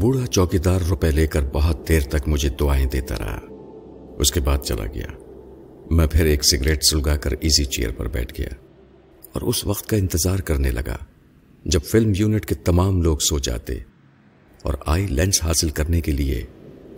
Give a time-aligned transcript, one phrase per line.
[0.00, 3.40] بوڑھا چوکیدار روپے لے کر بہت دیر تک مجھے دعائیں دیتا رہا۔
[4.18, 5.06] اس کے بعد چلا گیا۔
[5.90, 8.48] میں پھر ایک سگریٹ سلگا کر ایزی چیئر پر بیٹھ گیا
[9.32, 10.96] اور اس وقت کا انتظار کرنے لگا
[11.64, 13.78] جب فلم یونٹ کے تمام لوگ سو جاتے
[14.62, 16.44] اور آئی لینس حاصل کرنے کے لیے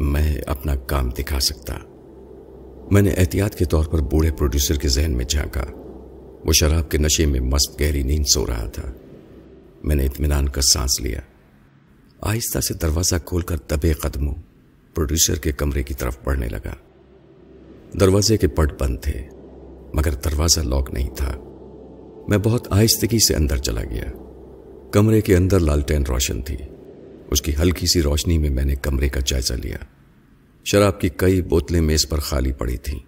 [0.00, 1.74] میں اپنا کام دکھا سکتا۔
[2.90, 5.64] میں نے احتیاط کے طور پر بوڑھے پروڈیوسر کے ذہن میں جھانکا۔
[6.44, 8.92] وہ شراب کے نشے میں مست گہری نیند سو رہا تھا۔
[9.82, 11.20] میں نے اطمینان کا سانس لیا۔
[12.24, 14.34] آہستہ سے دروازہ کھول کر دبے قدموں
[14.94, 16.74] پروڈیوسر کے کمرے کی طرف بڑھنے لگا۔
[18.00, 19.28] دروازے کے پٹ بند تھے،
[19.94, 21.32] مگر دروازہ لاک نہیں تھا۔
[22.28, 24.04] میں بہت آہستگی سے اندر چلا گیا۔
[24.90, 26.56] کمرے کے اندر لالٹین روشن تھی۔
[27.30, 29.76] اس کی ہلکی سی روشنی میں میں نے کمرے کا جائزہ لیا۔
[30.64, 32.98] شراب کی کئی بوتلیں میز پر خالی پڑی تھیں۔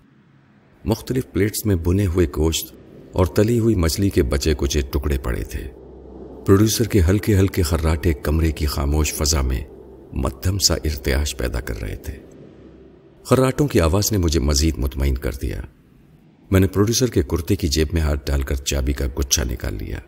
[0.85, 2.75] مختلف پلیٹس میں بنے ہوئے گوشت
[3.13, 5.86] اور تلی ہوئی مچھلی کے بچے کچے ٹکڑے پڑے تھے۔
[6.47, 9.65] پروڈیوسر کے ہلکے ہلکے خراٹے کمرے کی خاموش فضا میں
[10.13, 12.19] مدھم سا ارتیاش پیدا کر رہے تھے۔
[13.25, 15.61] خراٹوں کی آواز نے مجھے مزید مطمئن کر دیا۔
[16.51, 19.75] میں نے پروڈیوسر کے کرتے کی جیب میں ہاتھ ڈال کر چابی کا گچھا نکال
[19.75, 19.99] لیا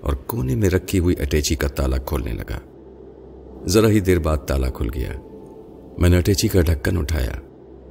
[0.00, 2.58] اور کونے میں رکھی ہوئی اٹیچی کا تالا کھولنے لگا۔
[3.66, 5.12] ذرا ہی دیر بعد تالا کھل گیا۔
[5.98, 7.34] میں نے اٹیچی کا ڈھکن اٹھایا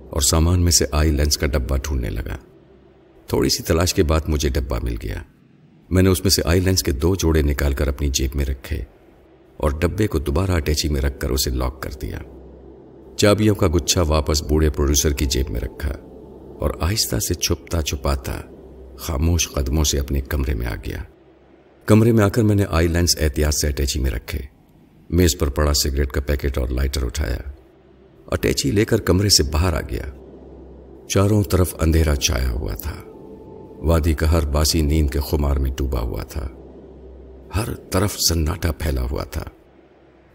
[0.09, 2.37] اور سامان میں سے آئی لینس کا ڈبہ ڈھونڈنے لگا۔
[3.27, 5.23] تھوڑی سی تلاش کے بعد مجھے ڈبہ مل گیا۔
[5.91, 8.45] میں نے اس میں سے آئی لینس کے دو جوڑے نکال کر اپنی جیب میں
[8.45, 8.83] رکھے
[9.57, 12.19] اور ڈبے کو دوبارہ اٹیچی میں رکھ کر اسے لاک کر دیا۔
[13.17, 15.89] چابیوں کا گچھا واپس بوڑھے پروڈیوسر کی جیب میں رکھا
[16.59, 18.41] اور آہستہ سے چھپتا چھپاتا
[18.97, 21.03] خاموش قدموں سے اپنے کمرے میں آ گیا۔
[21.85, 24.39] کمرے میں آ کر میں نے آئی لینس احتیاط سے اٹیچی میں رکھے۔
[25.09, 27.37] میز پر پڑا سگریٹ کا پیکٹ اور لائٹر اٹھایا۔
[28.27, 30.05] اٹیچی لے کر کمرے سے باہر آ گیا۔
[31.09, 33.10] چاروں طرف اندھیرا چھایا ہوا تھا۔
[33.81, 36.47] وادی کا ہر باسی نیند کے خمار میں ڈوبا ہوا تھا۔
[37.55, 39.43] ہر طرف سناٹا پھیلا ہوا تھا۔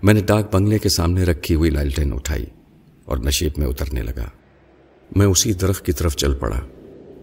[0.02, 2.46] میں نے ڈاک بنگلے کے سامنے رکھی ہوئی لالٹین اٹھائی
[3.04, 4.24] اور نشیب میں اترنے لگا۔
[5.16, 6.60] میں اسی درخت کی طرف چل پڑا،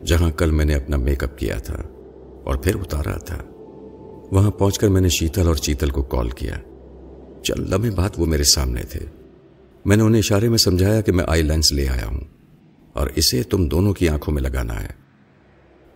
[0.05, 1.77] جہاں کل میں نے اپنا میک اپ کیا تھا
[2.43, 3.43] اور پھر اتارا تھا۔
[4.31, 6.57] وہاں پہنچ کر میں نے شیتل اور چیتل کو کال کیا۔
[7.43, 8.99] چل، لمحے بات وہ میرے سامنے تھے۔
[9.85, 12.21] میں نے انہیں اشارے میں سمجھایا کہ میں آئی لینس لے آیا ہوں
[12.93, 15.02] اور اسے تم دونوں کی آنکھوں میں لگانا ہے۔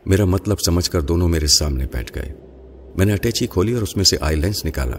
[0.07, 2.34] میرا مطلب سمجھ کر دونوں میرے سامنے بیٹھ گئے۔
[2.97, 4.97] میں نے اٹیچی کھولی اور اس میں سے آئی لینس نکالا۔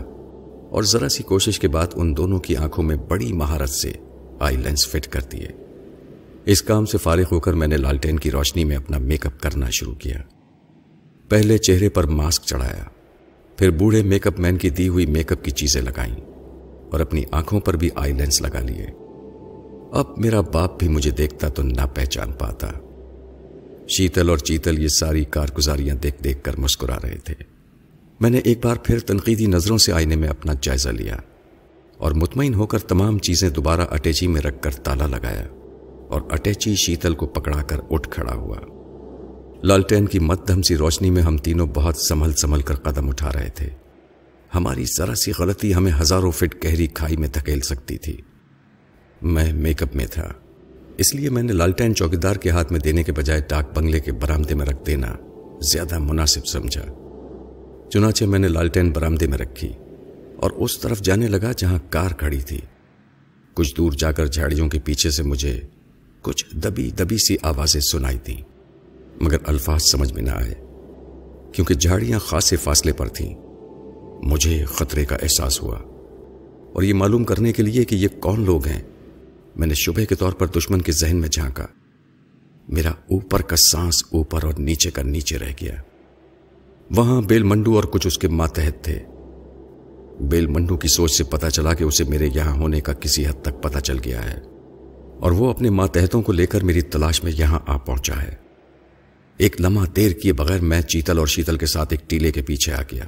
[0.70, 3.92] اور ذرا سی کوشش کے بعد ان دونوں کی آنکھوں میں بڑی مہارت سے
[4.40, 5.48] آئی لینس فٹ کر دیے۔
[6.44, 9.40] اس کام سے فارغ ہو کر میں نے لالٹین کی روشنی میں اپنا میک اپ
[9.40, 10.18] کرنا شروع کیا۔
[11.28, 12.84] پہلے چہرے پر ماسک چڑھایا،
[13.56, 16.16] پھر بوڑھے میک اپ مین کی دی ہوئی میک اپ کی چیزیں لگائیں
[16.92, 18.86] اور اپنی آنکھوں پر بھی آئی لینس لگا لیے۔
[19.92, 22.70] اب میرا باپ بھی مجھے دیکھتا تو نہ پہچان پاتا۔
[23.88, 27.34] شیتل اور چیتل یہ ساری کارگزاریاں دیکھ دیکھ کر مسکرا رہے تھے۔
[28.20, 31.16] میں نے ایک بار پھر تنقیدی نظروں سے آئینے میں اپنا جائزہ لیا
[31.98, 35.46] اور مطمئن ہو کر تمام چیزیں دوبارہ اٹیچی میں رکھ کر تالا لگایا
[36.08, 38.56] اور اٹیچی شیتل کو پکڑا کر اٹھ کھڑا ہوا۔
[39.62, 43.50] لالٹین کی مدھم سی روشنی میں ہم تینوں بہت سنبھل سنبھل کر قدم اٹھا رہے
[43.54, 43.68] تھے۔
[44.54, 48.16] ہماری ذرا سی غلطی ہمیں ہزاروں فٹ گہری کھائی میں دھکیل سکتی تھی۔
[49.22, 50.32] میں میک اپ میں تھا۔
[50.98, 54.12] اس لیے میں نے لالٹین چوکیدار کے ہاتھ میں دینے کے بجائے ڈاک بنگلے کے
[54.12, 55.14] برامدے میں رکھ دینا
[55.60, 56.84] زیادہ مناسب سمجھا۔
[57.90, 59.72] چنانچہ میں نے لالٹین برامدے میں رکھی
[60.36, 62.60] اور اس طرف جانے لگا جہاں کار کھڑی تھی۔
[63.54, 65.60] کچھ دور جا کر جھاڑیوں کے پیچھے سے مجھے
[66.22, 68.42] کچھ دبی دبی سی آوازیں سنائی تھیں
[69.20, 70.54] مگر الفاظ سمجھ میں نہ آئے،
[71.52, 73.34] کیونکہ جھاڑیاں خاصے فاصلے پر تھیں۔
[74.22, 75.78] مجھے خطرے کا احساس ہوا
[76.72, 78.82] اور یہ معلوم کرنے کے لیے کہ یہ کون لوگ ہیں۔
[79.58, 81.66] میں نے شبہ کے طور پر دشمن کے ذہن میں جھانکا۔
[82.68, 85.74] میرا اوپر کا سانس اوپر اور نیچے کا نیچے رہ گیا۔
[86.90, 88.98] وہاں بیل منڈو اور کچھ اس کے ماتحت تھے۔
[90.20, 93.42] بیل منڈو کی سوچ سے پتا چلا کہ اسے میرے یہاں ہونے کا کسی حد
[93.42, 94.40] تک پتا چل گیا ہے۔
[95.20, 98.34] اور وہ اپنے ماتحتوں کو لے کر میری تلاش میں یہاں آ پہنچا ہے۔
[99.36, 102.72] ایک لمحہ دیر کیے بغیر میں چیتل اور شیتل کے ساتھ ایک ٹیلے کے پیچھے
[102.72, 103.04] آ گیا۔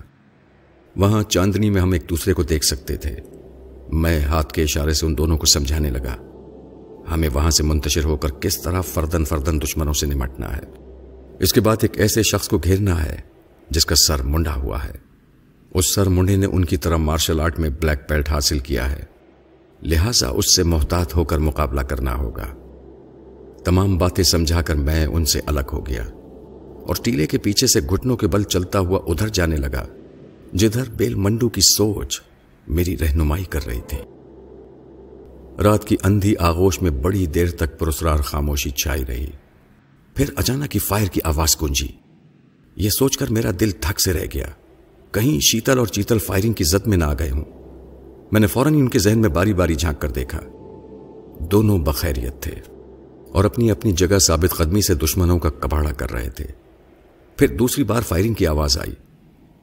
[0.96, 3.16] وہاں چاندنی میں ہم ایک دوسرے کو دیکھ سکتے تھے۔
[3.92, 6.29] میں ہاتھ کے اشارے سے ان دونوں کو سمجھانے لگا۔
[7.10, 10.62] ہمیں وہاں سے منتشر ہو کر کس طرح فردن فردن دشمنوں سے نمٹنا ہے۔
[11.40, 13.16] اس کے بعد ایک ایسے شخص کو گھیرنا ہے
[13.70, 14.92] جس کا سر منڈا ہوا ہے۔
[15.74, 19.02] اس سر منڈے نے ان کی طرح مارشل آرٹ میں بلیک بیلٹ حاصل کیا ہے۔
[19.82, 22.46] لہذا اس سے محتاط ہو کر مقابلہ کرنا ہوگا۔
[23.64, 26.02] تمام باتیں سمجھا کر میں ان سے الگ ہو گیا۔
[26.86, 29.86] اور ٹیلے کے پیچھے سے گھٹنوں کے بل چلتا ہوا ادھر جانے لگا،
[30.52, 32.20] جدھر بیل منڈو کی سوچ
[32.68, 33.98] میری رہنمائی کر رہی تھی۔
[35.62, 39.26] رات کی اندھی آغوش میں بڑی دیر تک پرسرار خاموشی چھائی رہی۔
[40.14, 41.88] پھر اچانک ہی فائر کی آواز گونجی۔
[42.76, 44.46] یہ سوچ کر میرا دل تھک سے رہ گیا۔
[45.10, 47.44] کہیں شیتل اور چیتل فائرنگ کی زد میں نہ آ گئے ہوں۔
[48.32, 50.40] میں نے فوراً ان کے ذہن میں باری باری جھانک کر دیکھا۔
[51.52, 52.54] دونوں بخیریت تھے
[53.32, 56.46] اور اپنی اپنی جگہ ثابت قدمی سے دشمنوں کا کباڑا کر رہے تھے۔
[57.36, 58.94] پھر دوسری بار فائرنگ کی آواز آئی۔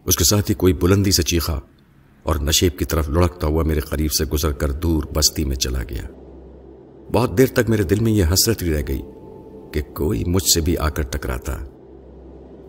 [0.06, 1.60] اس کے ساتھ ہی کوئی بلندی سے چیخا۔
[2.28, 5.84] اور نشیب کی طرف لڑکتا ہوا میرے قریب سے گزر کر دور بستی میں چلا
[5.90, 6.02] گیا۔
[7.14, 9.02] بہت دیر تک میرے دل میں یہ حسرت ہی رہ گئی
[9.74, 11.58] کہ کوئی مجھ سے بھی آ کر ٹکراتا۔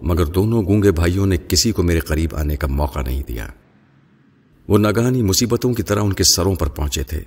[0.03, 3.47] مگر دونوں گونگے بھائیوں نے کسی کو میرے قریب آنے کا موقع نہیں دیا۔
[4.69, 7.21] وہ نگانی مصیبتوں کی طرح ان کے سروں پر پہنچے تھے۔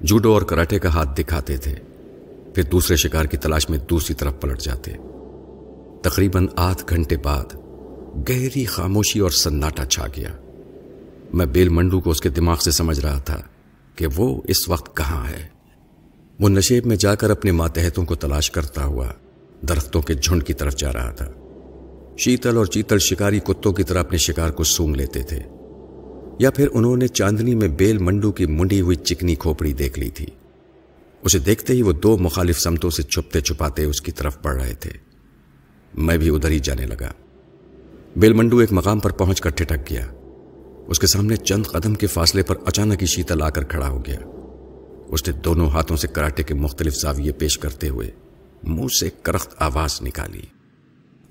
[0.00, 1.74] جوڈو اور کراٹے کا ہاتھ دکھاتے تھے۔
[2.54, 4.92] پھر دوسرے شکار کی تلاش میں دوسری طرف پلٹ جاتے۔
[6.02, 7.54] تقریباً آدھ گھنٹے بعد
[8.28, 10.28] گہری خاموشی اور سناٹا چھا گیا۔
[11.34, 13.40] میں بیل منڈو کو اس کے دماغ سے سمجھ رہا تھا
[13.96, 15.48] کہ وہ اس وقت کہاں ہے۔
[16.40, 19.08] وہ نشیب میں جا کر اپنے ماتحتوں کو تلاش کرتا ہوا
[19.68, 21.32] درختوں کے جھنڈ کی طرف جا رہا تھا۔
[22.18, 25.38] شیتل اور چیتل شکاری کتوں کی طرح اپنے شکار کو سونگ لیتے تھے۔
[26.38, 30.10] یا پھر انہوں نے چاندنی میں بیل منڈو کی منڈی ہوئی چکنی کھوپڑی دیکھ لی
[30.10, 30.26] تھی۔
[31.22, 34.74] اسے دیکھتے ہی وہ دو مخالف سمتوں سے چھپتے چھپاتے اس کی طرف بڑھ رہے
[34.74, 34.90] تھے۔
[35.94, 37.12] میں بھی ادھر ہی جانے لگا۔
[38.16, 40.06] بیل منڈو ایک مقام پر پہنچ کر ٹھٹک گیا۔
[40.88, 44.04] اس کے سامنے چند قدم کے فاصلے پر اچانک ہی شیتل آ کر کھڑا ہو
[44.06, 44.18] گیا۔
[45.08, 48.10] اس نے دونوں ہاتھوں سے کراٹے کے مختلف زاویے پیش کرتے ہوئے
[48.62, 50.42] منہ سے کرخت آواز نکالی۔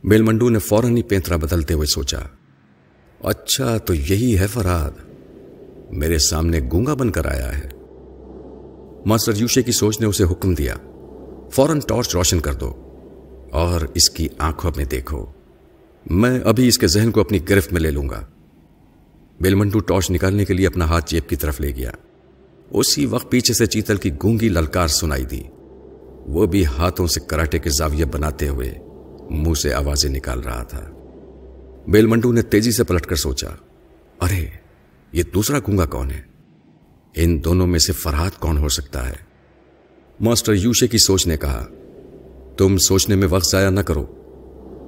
[0.03, 2.19] بیل منڈو نے فوراً ہی پینترا بدلتے ہوئے سوچا
[3.23, 4.91] اچھا تو یہی ہے فراد
[5.91, 7.69] میرے سامنے گونگا بن کر آیا ہے۔
[9.05, 10.75] ماسٹر یوشے کی سوچ نے اسے حکم دیا،
[11.51, 12.73] فوراً ٹارچ روشن کر دو
[13.51, 15.25] اور اس کی آنکھوں میں دیکھو،
[16.05, 18.25] میں ابھی اس کے ذہن کو اپنی گرفت میں لے لوں گا۔
[19.41, 21.91] بیل ٹارچ نکالنے کے لیے اپنا ہاتھ جیب کی طرف لے گیا۔
[22.69, 25.43] اسی وقت پیچھے سے چیتل کی گونگی للکار سنائی دی۔
[26.25, 28.73] وہ بھی ہاتھوں سے کراٹے کے زاویے بناتے ہوئے
[29.29, 30.91] منہ سے آوازیں نکال رہا تھا۔
[31.87, 33.47] بیل منڈو نے تیزی سے پلٹ کر سوچا،
[34.21, 34.45] ارے،
[35.11, 36.21] یہ دوسرا گونگا کون ہے؟
[37.15, 39.15] ان دونوں میں سے فرحات کون ہو سکتا ہے؟
[40.19, 41.65] ماسٹر یوشے کی سوچ نے کہا،
[42.57, 44.05] تم سوچنے میں وقت ضائع نہ کرو،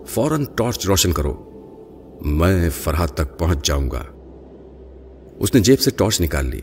[0.07, 1.49] فوراً ٹارچ روشن کرو،
[2.25, 4.03] میں فرحات تک پہنچ جاؤں گا۔
[5.39, 6.61] اس نے جیب سے ٹارچ نکال لی۔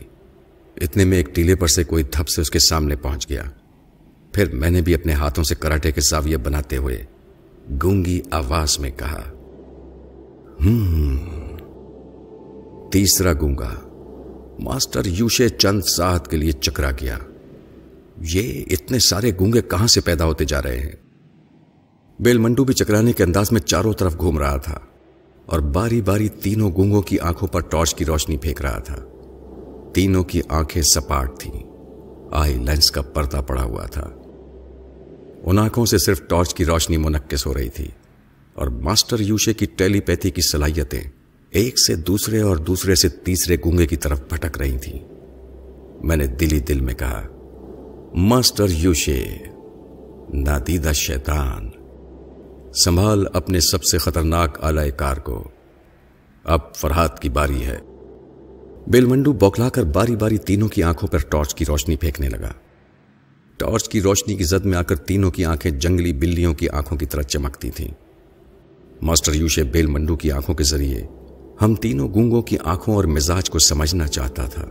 [0.81, 3.43] اتنے میں ایک ٹیلے پر سے کوئی دھپ سے اس کے سامنے پہنچ گیا۔
[4.33, 7.03] پھر میں نے بھی اپنے ہاتھوں سے کراٹے کے زاویے بناتے ہوئے
[7.83, 9.23] گونگی آواز میں کہا
[12.91, 13.73] تیسرا گونگا۔
[14.59, 17.17] ماسٹر یوشے چند ساتھ کے لیے چکرا گیا۔
[18.21, 20.91] یہ اتنے سارے گونگے کہاں سے پیدا ہوتے جا رہے ہیں؟
[22.19, 24.79] بیل منڈو بھی چکرانے کے انداز میں چاروں طرف گھوم رہا تھا۔
[25.47, 28.95] اور باری باری تینوں گونگوں کی آنکھوں پر ٹارچ کی روشنی پھینک رہا تھا۔
[29.93, 31.63] تینوں کی آنکھیں سپاٹ تھیں۔
[32.31, 34.09] آئی لینس کا پردہ پڑا ہوا تھا۔
[35.43, 37.87] ان آنکھوں سے صرف ٹارچ کی روشنی منقص ہو رہی تھی۔
[38.53, 41.01] اور ماسٹر یوشے کی ٹیلی پیتھی کی صلاحیتیں
[41.49, 44.99] ایک سے دوسرے اور دوسرے سے تیسرے گونگے کی طرف بھٹک رہی تھیں۔
[46.03, 47.27] میں نے دلی دل میں کہا،
[48.13, 49.25] ماسٹر یوشے،
[50.33, 51.69] نادیدہ شیطان
[52.73, 55.43] سنبھال اپنے سب سے خطرناک آلائے کار کو۔
[56.43, 57.79] اب فرحات کی باری ہے۔
[58.87, 62.51] بیل منڈو بوکلا کر باری باری تینوں کی آنکھوں پر ٹارچ کی روشنی پھینکنے لگا۔
[63.57, 66.97] ٹارچ کی روشنی کی زد میں آ کر تینوں کی آنکھیں جنگلی بلیوں کی آنکھوں
[66.97, 67.91] کی طرح چمکتی تھیں۔
[69.01, 71.05] ماسٹر یوشے بیل منڈو کی آنکھوں کے ذریعے
[71.61, 74.65] ہم تینوں گونگوں کی آنکھوں اور مزاج کو سمجھنا چاہتا تھا۔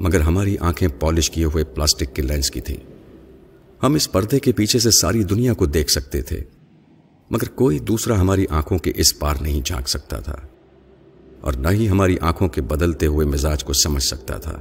[0.00, 2.90] مگر ہماری آنکھیں پالش کیے ہوئے پلاسٹک کے لینس کی تھیں۔
[3.82, 6.44] ہم اس پردے کے پیچھے سے ساری دنیا کو دیکھ سکتے تھے۔
[7.30, 10.36] مگر کوئی دوسرا ہماری آنکھوں کے اس پار نہیں جھانک سکتا تھا،
[11.40, 14.56] اور نہ ہی ہماری آنکھوں کے بدلتے ہوئے مزاج کو سمجھ سکتا تھا،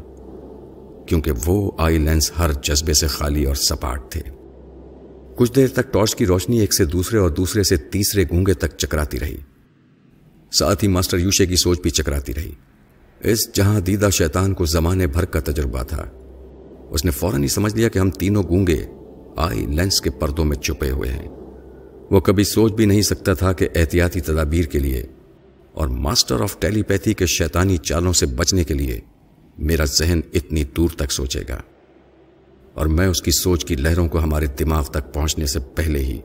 [1.07, 4.21] کیونکہ وہ آئی لینس ہر جذبے سے خالی اور سپاٹ تھے۔
[5.37, 8.77] کچھ دیر تک ٹارچ کی روشنی ایک سے دوسرے اور دوسرے سے تیسرے گونگے تک
[8.77, 9.37] چکراتی رہی۔
[10.51, 12.51] ساتھ ہی ماسٹر یوشے کی سوچ بھی چکراتی رہی۔
[13.21, 16.05] اس جہاں دیدہ شیطان کو زمانے بھر کا تجربہ تھا،
[16.89, 18.83] اس نے فوراً ہی سمجھ لیا کہ ہم تینوں گونگے
[19.37, 21.27] آئی لینس کے پردوں میں چھپے ہوئے ہیں۔
[22.11, 25.05] وہ کبھی سوچ بھی نہیں سکتا تھا کہ احتیاطی تدابیر کے لیے
[25.71, 28.99] اور ماسٹر آف ٹیلی پیتھی کے شیطانی چالوں سے بچنے کے لیے
[29.57, 31.61] میرا ذہن اتنی دور تک سوچے گا۔
[32.73, 36.21] اور میں اس کی سوچ کی لہروں کو ہمارے دماغ تک پہنچنے سے پہلے ہی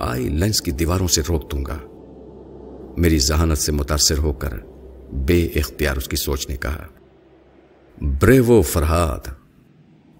[0.00, 1.78] آئی لینس کی دیواروں سے روک دوں گا۔
[2.96, 4.54] میری ذہانت سے متاثر ہو کر
[5.12, 6.86] بے اختیار اس کی سوچ نے کہا
[8.20, 9.28] بریو فرحاد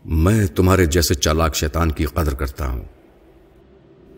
[0.04, 2.84] میں تمہارے جیسے چالاک شیطان کی قدر کرتا ہوں۔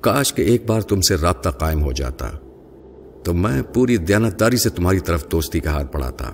[0.06, 2.30] کاش کہ ایک بار تم سے رابطہ قائم ہو جاتا،
[3.25, 6.30] تو میں پوری دیانتداری سے تمہاری طرف دوستی کا ہاتھ پڑھاتا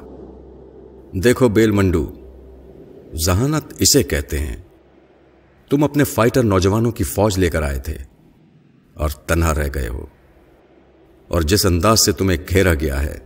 [1.13, 2.13] دیکھو بیل منڈو،
[3.27, 4.57] ذہانت اسے کہتے ہیں،
[5.71, 7.97] تم اپنے فائٹر نوجوانوں کی فوج لے کر آئے تھے
[8.95, 10.07] اور تنہا رہ گئے ہو۔
[11.29, 13.19] اور جس انداز سے تمہیں گھیرا گیا ہے،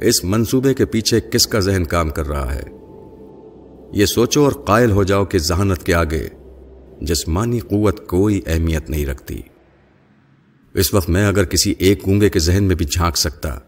[0.00, 2.62] اس منصوبے کے پیچھے کس کا ذہن کام کر رہا ہے؟
[3.92, 6.28] یہ سوچو اور قائل ہو جاؤ کہ ذہانت کے آگے
[7.00, 9.42] جسمانی قوت کوئی اہمیت نہیں رکھتی۔
[10.74, 13.58] اس وقت میں اگر کسی ایک گونگے کے ذہن میں بھی جھانک سکتا،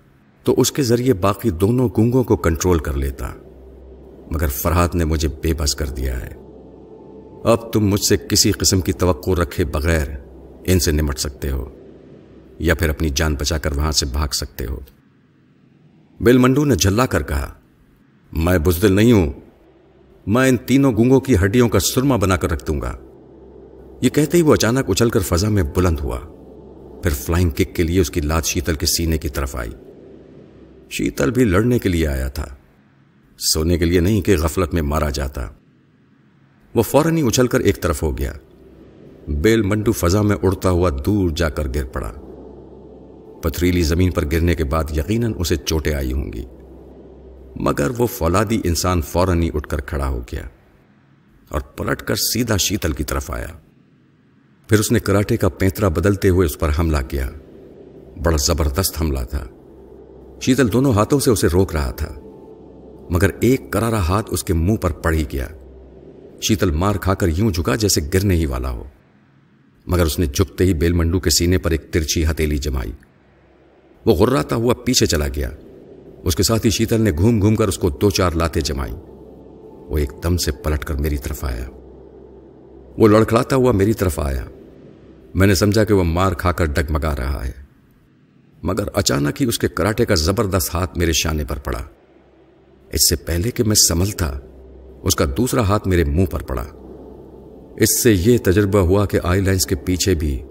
[0.44, 3.30] تو اس کے ذریعے باقی دونوں گونگوں کو کنٹرول کر لیتا۔
[4.30, 6.30] مگر فرحات نے مجھے بے بس کر دیا ہے۔
[7.44, 10.06] اب تم مجھ سے کسی قسم کی توقع رکھے بغیر
[10.64, 11.68] ان سے نمٹ سکتے ہو،
[12.58, 14.80] یا پھر اپنی جان بچا کر وہاں سے بھاگ سکتے ہو۔
[16.20, 17.54] بل منڈو نے جھلا کر کہا،
[18.32, 19.32] میں بزدل نہیں ہوں۔
[20.26, 22.96] میں ان تینوں گونگوں کی ہڈیوں کا سرما بنا کر رکھ دوں گا۔
[24.00, 26.20] یہ کہتے ہی وہ اچانک اچھل کر فضا میں بلند ہوا۔
[27.02, 29.70] پھر فلائنگ کک کے لیے اس کی لات شیتل کے سینے کی طرف آئی۔
[30.90, 32.46] شیتل بھی لڑنے کے لیے آیا تھا۔
[33.38, 35.48] سونے کے لیے نہیں کہ غفلت میں مارا جاتا۔
[36.74, 38.32] وہ فوراً ہی اچھل کر ایک طرف ہو گیا۔
[39.28, 42.12] بیل منڈو فضا میں اڑتا ہوا دور جا کر گر پڑا۔
[43.42, 46.44] پتھریلی زمین پر گرنے کے بعد یقیناً اسے چوٹیں آئی ہوں گی۔
[47.56, 50.48] مگر وہ فولادی انسان فوراً ہی اٹھ کر کھڑا ہو گیا
[51.48, 53.46] اور پلٹ کر سیدھا شیتل کی طرف آیا۔
[54.68, 57.30] پھر اس نے کراٹے کا پینترا بدلتے ہوئے اس پر حملہ کیا۔
[58.24, 59.46] بڑا زبردست حملہ تھا۔
[60.40, 62.14] شیتل دونوں ہاتھوں سے اسے روک رہا تھا۔
[63.10, 65.48] مگر ایک کرارا ہاتھ اس کے منہ پر پڑ ہی گیا۔
[66.40, 68.84] شیتل مار کھا کر یوں جھکا جیسے گرنے ہی والا ہو۔
[69.86, 72.92] مگر اس نے جھکتے ہی بیل منڈو کے سینے پر ایک ترچھی ہتیلی جمائی۔
[74.06, 75.50] وہ غراتا ہوا پیچھے چلا گیا۔
[76.24, 78.92] اس کے ساتھ ہی شیتل نے گھوم گھوم کر اس کو دو چار لاتے جمائی
[79.88, 81.64] وہ ایک دم سے پلٹ کر میری طرف آیا۔
[82.98, 84.44] وہ لڑکڑاتا ہوا میری طرف آیا۔
[85.34, 87.52] میں نے سمجھا کہ وہ مار کھا کر ڈگمگا رہا ہے۔
[88.62, 91.78] مگر اچانک ہی اس کے کراٹے کا زبردست ہاتھ میرے شانے پر پڑا۔
[92.92, 94.38] اس سے پہلے کہ میں سملتا
[95.02, 96.64] اس کا دوسرا ہاتھ میرے منہ پر پڑا۔
[97.76, 100.42] اس سے یہ تجربہ ہوا کہ آئی لائنس کے پیچھے بھی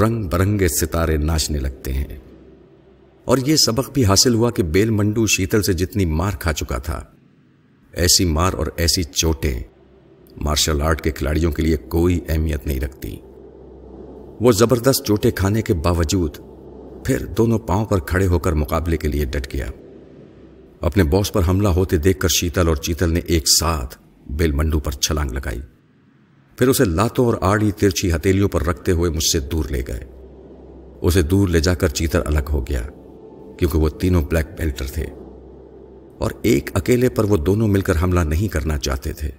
[0.00, 2.18] رنگ برنگے ستارے ناچنے لگتے ہیں۔
[3.24, 6.78] اور یہ سبق بھی حاصل ہوا کہ بیل منڈو شیتل سے جتنی مار کھا چکا
[6.78, 7.04] تھا،
[7.92, 9.62] ایسی مار اور ایسی چوٹیں
[10.36, 13.16] مارشل آرٹ کے کھلاڑیوں کے لیے کوئی اہمیت نہیں رکھتی۔
[14.40, 16.36] وہ زبردست چوٹے کھانے کے باوجود
[17.04, 19.66] پھر دونوں پاؤں پر کھڑے ہو کر مقابلے کے لیے ڈٹ گیا۔
[20.80, 23.98] اپنے باس پر حملہ ہوتے دیکھ کر شیتل اور چیتل نے ایک ساتھ
[24.30, 25.60] بیل منڈو پر چھلانگ لگائی۔
[26.58, 30.04] پھر اسے لاتوں اور آڑی ترچھی ہتیلیوں پر رکھتے ہوئے مجھ سے دور لے گئے۔
[31.00, 32.82] اسے دور لے جا کر چیتل الگ ہو گیا،
[33.58, 35.06] کیونکہ وہ تینوں بلیک بیلٹر تھے۔
[36.18, 39.30] اور ایک اکیلے پر وہ دونوں مل کر حملہ نہیں کرنا چاہتے تھے۔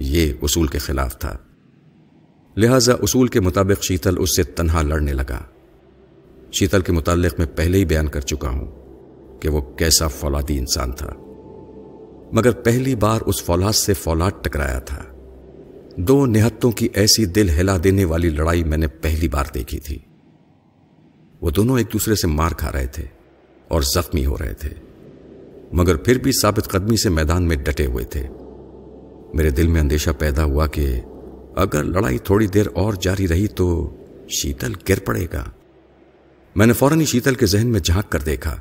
[0.00, 1.36] یہ اصول کے خلاف تھا۔
[2.56, 5.42] لہذا اصول کے مطابق شیتل اس سے تنہا لڑنے لگا۔
[6.52, 8.66] شیتل کے متعلق میں پہلے ہی بیان کر چکا ہوں
[9.40, 11.12] کہ وہ کیسا فولادی انسان تھا۔
[12.32, 15.02] مگر پہلی بار اس فولاد سے فولاد ٹکرایا تھا۔
[15.96, 19.98] دو نہتوں کی ایسی دل ہلا دینے والی لڑائی میں نے پہلی بار دیکھی تھی۔
[21.40, 23.04] وہ دونوں ایک دوسرے سے مار کھا رہے تھے
[23.68, 24.70] اور زخمی ہو رہے تھے۔
[25.72, 28.26] مگر پھر بھی ثابت قدمی سے میدان میں ڈٹے ہوئے تھے۔
[29.34, 31.00] میرے دل میں اندیشہ پیدا ہوا کہ
[31.56, 33.96] اگر لڑائی تھوڑی دیر اور جاری رہی تو
[34.28, 35.44] شیتل گر پڑے گا۔
[36.56, 38.60] میں نے فوراً ہی شیتل کے ذہن میں جھانک کر دیکھا۔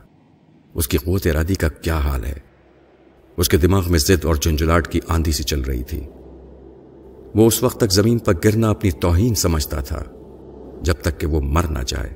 [0.74, 2.34] اس کی قوت ارادی کا کیا حال ہے؟
[3.38, 6.02] اس کے دماغ میں زد اور جنجلاٹ کی آندھی سی چل رہی تھی۔
[7.36, 10.04] وہ اس وقت تک زمین پر گرنا اپنی توہین سمجھتا تھا،
[10.82, 12.10] جب تک کہ وہ مر نہ جائے۔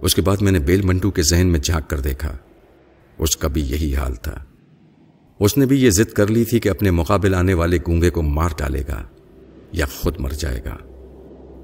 [0.00, 2.36] اس کے بعد میں نے بیل منٹو کے ذہن میں جھانک کر دیکھا۔
[3.18, 4.44] اس کا بھی یہی حال تھا۔
[5.40, 8.22] اس نے بھی یہ ضد کر لی تھی کہ اپنے مقابل آنے والے گونگے کو
[8.22, 9.02] مار ڈالے گا
[9.72, 10.76] یا خود مر جائے گا،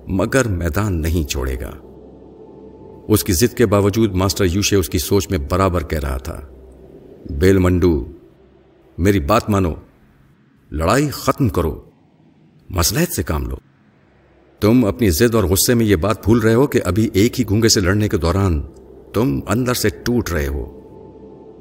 [0.09, 1.73] مگر میدان نہیں چھوڑے گا۔
[3.09, 6.41] اس کی ضد کے باوجود ماسٹر یوشے اس کی سوچ میں برابر کہہ رہا تھا،
[7.31, 8.07] بیل منڈو،
[8.99, 9.75] میری بات مانو،
[10.71, 11.81] لڑائی ختم کرو
[12.71, 13.57] مسلحت سے کام لو۔
[14.61, 17.45] تم اپنی ضد اور غصے میں یہ بات بھول رہے ہو کہ ابھی ایک ہی
[17.51, 18.63] گونگے سے لڑنے کے دوران
[19.15, 20.84] تم اندر سے ٹوٹ رہے ہو۔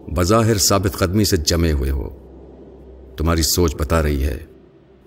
[0.08, 2.10] بظاہر ثابت قدمی سے جمے ہوئے ہو۔
[3.18, 4.38] تمہاری سوچ بتا رہی ہے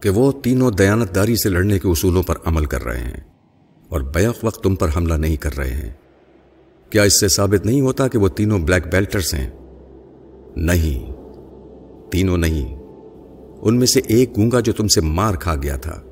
[0.00, 3.20] کہ وہ تینوں دیانت داری سے لڑنے کے اصولوں پر عمل کر رہے ہیں
[3.88, 5.92] اور بیک وقت تم پر حملہ نہیں کر رہے ہیں۔
[6.90, 9.50] کیا اس سے ثابت نہیں ہوتا کہ وہ تینوں بلیک بیلٹرز ہیں؟
[10.56, 11.12] نہیں،
[12.10, 12.78] تینوں نہیں۔
[13.62, 16.02] ان میں سے ایک گونگا جو تم سے مار کھا گیا تھا،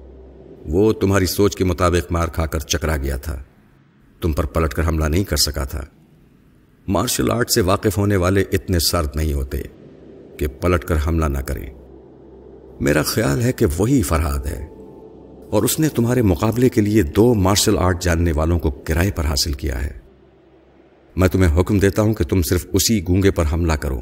[0.66, 3.42] وہ تمہاری سوچ کے مطابق مار کھا کر چکرا گیا تھا۔
[4.20, 5.84] تم پر پلٹ کر حملہ نہیں کر سکا تھا۔
[6.88, 9.62] مارشل آرٹ سے واقف ہونے والے اتنے سرد نہیں ہوتے
[10.36, 11.66] کہ پلٹ کر حملہ نہ کریں۔
[12.80, 14.66] میرا خیال ہے کہ وہی فرحاد ہے۔
[15.50, 19.24] اور اس نے تمہارے مقابلے کے لیے دو مارشل آرٹ جاننے والوں کو کرائے پر
[19.24, 19.98] حاصل کیا ہے۔
[21.16, 24.00] میں تمہیں حکم دیتا ہوں کہ تم صرف اسی گونگے پر حملہ کرو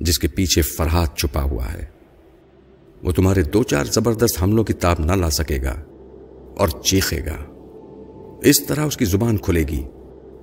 [0.00, 1.84] جس کے پیچھے فرحاد چھپا ہوا ہے۔
[3.02, 5.74] وہ تمہارے دو چار زبردست حملوں کی تاب نہ لا سکے گا
[6.56, 7.44] اور چیخے گا۔
[8.42, 9.82] اس طرح اس کی زبان کھلے گی۔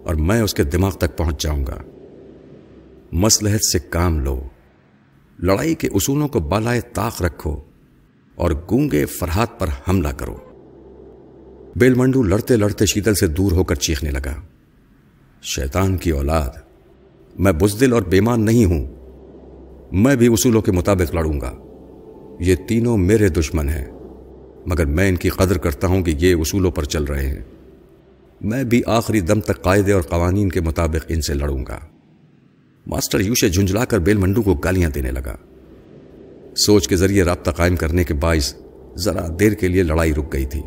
[0.03, 1.77] اور میں اس کے دماغ تک پہنچ جاؤں گا۔
[3.12, 4.43] مسلحت سے کام لو۔
[5.39, 7.55] لڑائی کے اصولوں کو بالائے طاق رکھو
[8.36, 10.36] اور گونگے فرحات پر حملہ کرو۔
[11.75, 14.41] بیل منڈو لڑتے لڑتے شیتل سے دور ہو کر چیخنے لگا۔
[15.41, 16.50] شیطان کی اولاد،
[17.39, 18.95] میں بزدل اور بیمان نہیں ہوں۔
[19.91, 21.53] میں بھی اصولوں کے مطابق لڑوں گا۔
[22.39, 23.86] یہ تینوں میرے دشمن ہیں،
[24.65, 27.43] مگر میں ان کی قدر کرتا ہوں کہ یہ اصولوں پر چل رہے ہیں۔
[28.44, 31.80] میں بھی آخری دم تک قاعدے اور قوانین کے مطابق ان سے لڑوں گا۔
[32.88, 35.36] ماسٹر یوشے جھنجلا کر بیل منڈو کو گالیاں دینے لگا۔
[36.56, 38.54] سوچ کے ذریعے رابطہ قائم کرنے کے باعث
[38.96, 40.62] ذرا دیر کے لیے لڑائی رک گئی تھی۔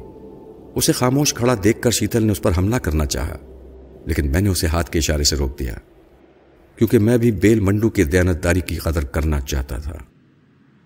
[0.74, 3.36] اسے خاموش کھڑا دیکھ کر شیتل نے اس پر حملہ کرنا چاہا،
[4.06, 5.74] لیکن میں نے اسے ہاتھ کے اشارے سے روک دیا۔
[6.76, 9.96] کیونکہ میں بھی بیل منڈو کی دیانتداری کی قدر کرنا چاہتا تھا۔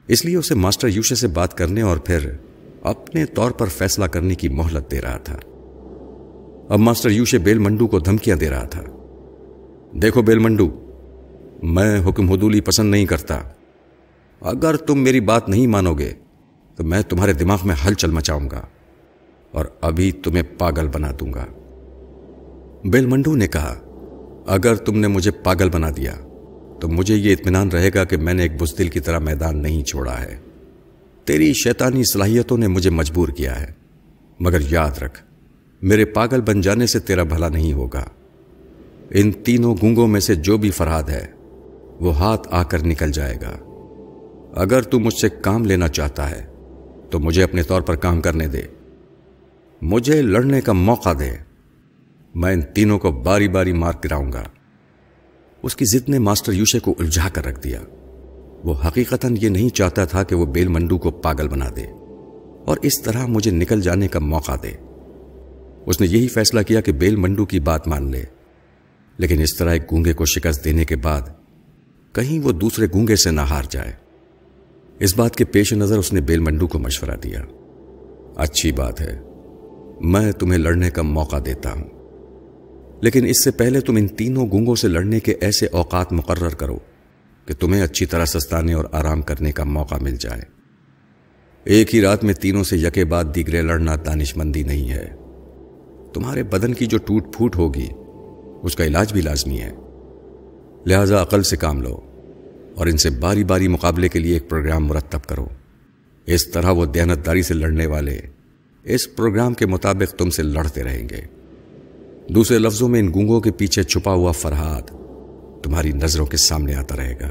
[0.09, 2.31] اس لیے اسے ماسٹر یوشے سے بات کرنے اور پھر
[2.83, 5.37] اپنے طور پر فیصلہ کرنے کی مہلت دے رہا تھا۔
[6.71, 8.83] اب ماسٹر یوشے بیل منڈو کو دھمکیاں دے رہا تھا۔
[9.93, 10.71] دیکھو بیل منڈو
[11.62, 13.41] میں حکم حدولی پسند نہیں کرتا۔
[14.41, 16.12] اگر تم میری بات نہیں مانو گے،
[16.77, 18.67] تو میں تمہارے دماغ میں ہلچل مچاؤں گا
[19.53, 21.47] اور ابھی تمہیں پاگل بنا دوں گا۔
[22.85, 23.81] بیل منڈو نے کہا،
[24.47, 26.15] اگر تم نے مجھے پاگل بنا دیا،
[26.81, 29.83] تو مجھے یہ اطمینان رہے گا کہ میں نے ایک بزدل کی طرح میدان نہیں
[29.83, 30.39] چھوڑا ہے۔
[31.25, 33.73] تیری شیطانی صلاحیتوں نے مجھے مجبور کیا ہے،
[34.41, 35.30] مگر یاد رکھ
[35.83, 38.05] میرے پاگل بن جانے سے تیرا بھلا نہیں ہوگا۔
[39.11, 41.27] ان تینوں گونگوں میں سے جو بھی فراد ہے،
[42.01, 43.59] وہ ہاتھ آ کر نکل جائے گا۔
[44.61, 46.47] اگر تو مجھ سے کام لینا چاہتا ہے،
[47.11, 48.63] تو مجھے اپنے طور پر کام کرنے دے۔
[49.83, 51.31] مجھے لڑنے کا موقع دے۔
[52.35, 54.43] میں ان تینوں کو باری باری مار گراؤں گا۔
[55.63, 57.81] اس کی ضد نے ماسٹر یوشے کو الجھا کر رکھ دیا۔
[58.65, 61.87] وہ حقیقتاً یہ نہیں چاہتا تھا کہ وہ بیل منڈو کو پاگل بنا دے۔
[62.65, 64.90] اور اس طرح مجھے نکل جانے کا موقع دے۔
[65.91, 68.25] اس نے یہی فیصلہ کیا کہ بیل منڈو کی بات مان لے۔
[69.19, 71.21] لیکن اس طرح ایک گونگے کو شکست دینے کے بعد
[72.13, 73.93] کہیں وہ دوسرے گونگے سے نہ ہار جائے۔
[74.99, 77.43] اس بات کے پیش نظر اس نے بیل منڈو کو مشورہ دیا۔
[78.37, 79.19] اچھی بات ہے،
[80.00, 81.89] میں تمہیں لڑنے کا موقع دیتا ہوں۔
[83.00, 86.79] لیکن اس سے پہلے تم ان تینوں گونگوں سے لڑنے کے ایسے اوقات مقرر کرو
[87.47, 90.43] کہ تمہیں اچھی طرح سستانے اور آرام کرنے کا موقع مل جائے۔
[91.65, 95.20] ایک ہی رات میں تینوں سے یکے بعد دیگرے لڑنا دانش مندی نہیں ہے۔
[96.13, 97.89] تمہارے بدن کی جو ٹوٹ پھوٹ ہوگی،
[98.63, 99.73] اس کا علاج بھی لازمی ہے۔
[100.87, 102.01] لہذا عقل سے کام لو
[102.75, 105.47] اور ان سے باری باری مقابلے کے لیے ایک پروگرام مرتب کرو۔
[106.27, 108.21] اس طرح وہ دیانتداری سے لڑنے والے
[108.85, 111.21] اس پروگرام کے مطابق تم سے لڑتے رہیں گے۔
[112.29, 114.83] دوسرے لفظوں میں ان گونگوں کے پیچھے چھپا ہوا فرحاد
[115.63, 117.31] تمہاری نظروں کے سامنے آتا رہے گا۔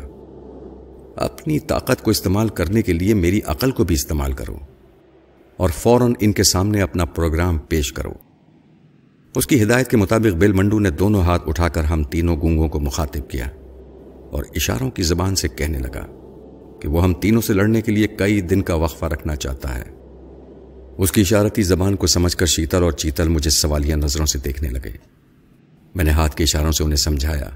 [1.15, 4.57] اپنی طاقت کو استعمال کرنے کے لیے میری عقل کو بھی استعمال کرو
[5.57, 8.28] اور فوراً ان کے سامنے اپنا پروگرام پیش کرو۔
[9.35, 12.69] اس کی ہدایت کے مطابق بیل منڈو نے دونوں ہاتھ اٹھا کر ہم تینوں گونگوں
[12.69, 13.45] کو مخاطب کیا
[14.29, 16.05] اور اشاروں کی زبان سے کہنے لگا
[16.81, 19.83] کہ وہ ہم تینوں سے لڑنے کے لیے کئی دن کا وقفہ رکھنا چاہتا ہے۔
[20.97, 24.69] اس کی اشارتی زبان کو سمجھ کر شیتل اور چیتل مجھے سوالیہ نظروں سے دیکھنے
[24.69, 24.91] لگے۔
[25.95, 27.49] میں نے ہاتھ کے اشاروں سے انہیں سمجھایا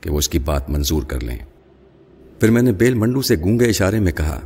[0.00, 1.38] کہ وہ اس کی بات منظور کر لیں۔
[2.40, 4.40] پھر میں نے بیل منڈو سے گونگے اشارے میں کہا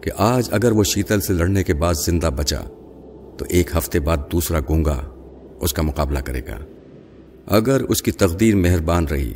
[0.00, 2.60] کہ آج اگر وہ شیتل سے لڑنے کے بعد زندہ بچا
[3.38, 5.10] تو ایک ہفتے بعد دوسرا گونگا
[5.60, 6.58] اس کا مقابلہ کرے گا۔
[7.46, 9.34] اگر اس کی تقدیر مہربان رہی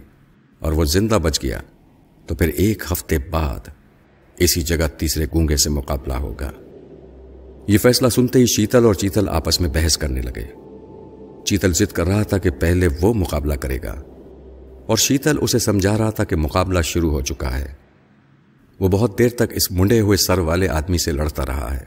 [0.58, 1.60] اور وہ زندہ بچ گیا،
[2.26, 3.68] تو پھر ایک ہفتے بعد
[4.38, 6.50] اسی جگہ تیسرے گونگے سے مقابلہ ہوگا۔
[7.68, 10.46] یہ فیصلہ سنتے ہی شیتل اور چیتل آپس میں بحث کرنے لگے۔
[11.44, 13.94] چیتل ضد کر رہا تھا کہ پہلے وہ مقابلہ کرے گا،
[14.86, 17.72] اور شیتل اسے سمجھا رہا تھا کہ مقابلہ شروع ہو چکا ہے۔
[18.80, 21.84] وہ بہت دیر تک اس منڈے ہوئے سر والے آدمی سے لڑتا رہا ہے۔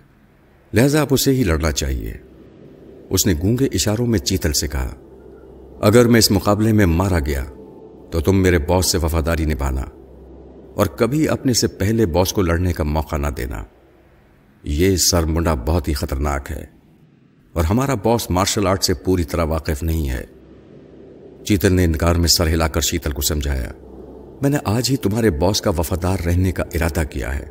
[0.74, 2.14] لہذا اب اسے ہی لڑنا چاہیے۔
[3.10, 4.94] اس نے گونگے اشاروں میں چیتل سے کہا،
[5.82, 7.44] اگر میں اس مقابلے میں مارا گیا،
[8.12, 9.82] تو تم میرے باس سے وفاداری نبھانا
[10.76, 13.64] اور کبھی اپنے سے پہلے باس کو لڑنے کا موقع نہ دینا۔
[14.64, 16.66] یہ سر منڈا بہت ہی خطرناک ہے
[17.54, 20.24] اور ہمارا باس مارشل آرٹ سے پوری طرح واقف نہیں ہے۔
[21.44, 23.72] چیتل نے انکار میں سر ہلا کر شیتل کو سمجھایا،
[24.42, 27.48] میں نے آج ہی تمہارے باس کا وفادار رہنے کا ارادہ کیا ہے،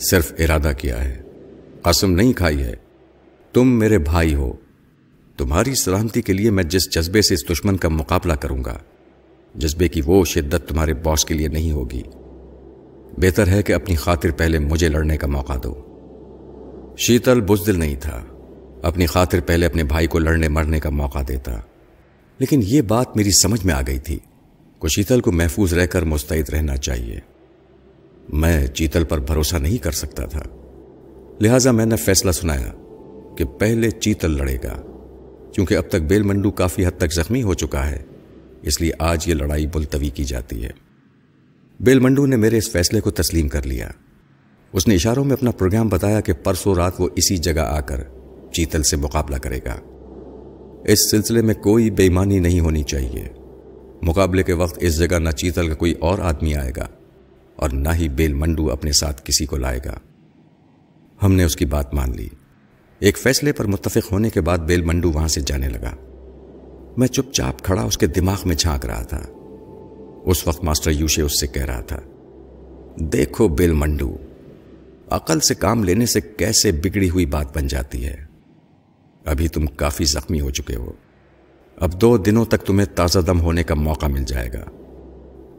[0.00, 1.20] صرف ارادہ کیا ہے،
[1.82, 2.74] قسم نہیں کھائی ہے۔
[3.52, 4.52] تم میرے بھائی ہو۔
[5.36, 8.78] تمہاری سلامتی کے لیے میں جس جذبے سے اس دشمن کا مقابلہ کروں گا،
[9.54, 12.02] جذبے کی وہ شدت تمہارے باس کے لیے نہیں ہوگی۔
[13.18, 15.74] بہتر ہے کہ اپنی خاطر پہلے مجھے لڑنے کا موقع دو۔
[16.98, 18.24] شیتل بزدل نہیں تھا،
[18.82, 21.60] اپنی خاطر پہلے اپنے بھائی کو لڑنے مرنے کا موقع دیتا۔
[22.38, 24.18] لیکن یہ بات میری سمجھ میں آ گئی تھی
[24.78, 27.20] کو شیتل کو محفوظ رہ کر مستعد رہنا چاہیے۔
[28.28, 30.42] میں چیتل پر بھروسہ نہیں کر سکتا تھا،
[31.40, 32.72] لہذا میں نے فیصلہ سنایا۔
[33.42, 34.82] کہ پہلے چیتل لڑے گا،
[35.54, 38.02] کیونکہ اب تک بیل منڈو کافی حد تک زخمی ہو چکا ہے،
[38.62, 40.70] اس لیے آج یہ لڑائی ملتوی کی جاتی ہے۔
[41.80, 43.90] بیل منڈو نے میرے اس فیصلے کو تسلیم کر لیا۔
[44.72, 48.00] اس نے اشاروں میں اپنا پروگرام بتایا کہ پرسوں رات وہ اسی جگہ آ کر
[48.52, 49.80] چیتل سے مقابلہ کرے گا۔
[50.84, 53.28] اس سلسلے میں کوئی بےمانی نہیں ہونی چاہیے۔
[54.02, 56.88] مقابلے کے وقت اس جگہ نہ چیتل کا کوئی اور آدمی آئے گا
[57.56, 59.98] اور نہ ہی بیل منڈو اپنے ساتھ کسی کو لائے گا۔
[61.22, 62.28] ہم نے اس کی بات مان لی۔
[63.02, 65.96] ایک فیصلے پر متفق ہونے کے بعد بیل منڈو وہاں سے جانے لگا۔
[66.96, 69.22] میں چپ چاپ کھڑا اس کے دماغ میں جھانک رہا تھا۔
[70.24, 71.98] اس وقت ماسٹر یوشے اس سے کہہ رہا تھا،
[72.96, 74.16] دیکھو بیل منڈو،
[75.10, 78.16] عقل سے کام لینے سے کیسے بگڑی ہوئی بات بن جاتی ہے؟
[79.24, 80.92] ابھی تم کافی زخمی ہو چکے ہو۔
[81.76, 84.64] اب دو دنوں تک تمہیں تازہ دم ہونے کا موقع مل جائے گا۔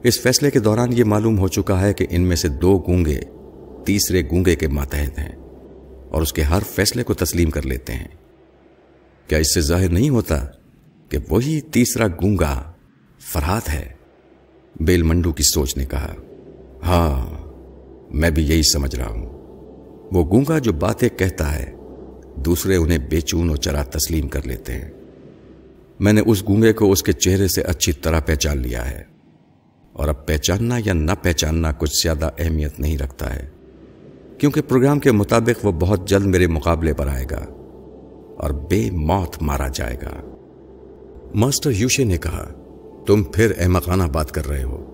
[0.03, 3.19] اس فیصلے کے دوران یہ معلوم ہو چکا ہے کہ ان میں سے دو گونگے
[3.85, 5.42] تیسرے گونگے کے ماتحت ہیں۔
[6.13, 8.07] اور اس کے ہر فیصلے کو تسلیم کر لیتے ہیں۔
[9.27, 10.45] کیا اس سے ظاہر نہیں ہوتا
[11.09, 12.71] کہ وہی تیسرا گونگا
[13.33, 13.93] فرحات ہے؟
[14.79, 16.13] بیل منڈو کی سوچ نے کہا
[16.83, 17.37] ہاں
[18.13, 19.25] میں بھی یہی سمجھ رہا ہوں۔
[20.11, 21.73] وہ گونگا جو باتیں کہتا ہے،
[22.35, 24.91] دوسرے انہیں بے چون و چرا تسلیم کر لیتے ہیں۔
[25.99, 29.03] میں نے اس گونگے کو اس کے چہرے سے اچھی طرح پہچان لیا ہے۔
[29.93, 33.49] اور اب پہچاننا یا نہ پہچاننا کچھ زیادہ اہمیت نہیں رکھتا ہے۔
[34.37, 37.45] کیونکہ پروگرام کے مطابق وہ بہت جلد میرے مقابلے پر آئے گا
[38.37, 40.21] اور بے موت مارا جائے گا۔
[41.35, 42.53] ماسٹر یوشے نے کہا،
[43.07, 44.89] تم پھر احمقانہ بات کر رہے ہو۔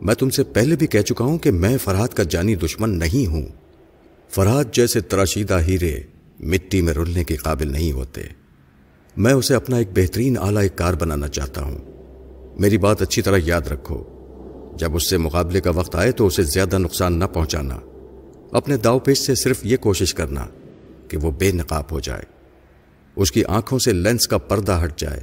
[0.00, 3.26] میں تم سے پہلے بھی کہہ چکا ہوں کہ میں فرحات کا جانی دشمن نہیں
[3.26, 3.42] ہوں۔
[4.30, 6.00] فرحات جیسے تراشیدہ ہیرے
[6.40, 8.22] مٹی میں رلنے کے قابل نہیں ہوتے۔
[9.16, 11.78] میں اسے اپنا ایک بہترین اعلی کار بنانا چاہتا ہوں۔
[12.60, 14.04] میری بات اچھی طرح یاد رکھو۔
[14.76, 17.76] جب اس سے مقابلے کا وقت آئے تو اسے زیادہ نقصان نہ پہنچانا۔
[18.52, 20.46] اپنے داؤ پیش سے صرف یہ کوشش کرنا
[21.08, 22.22] کہ وہ بے نقاب ہو جائے۔
[23.16, 25.20] اس کی آنکھوں سے لینس کا پردہ ہٹ جائے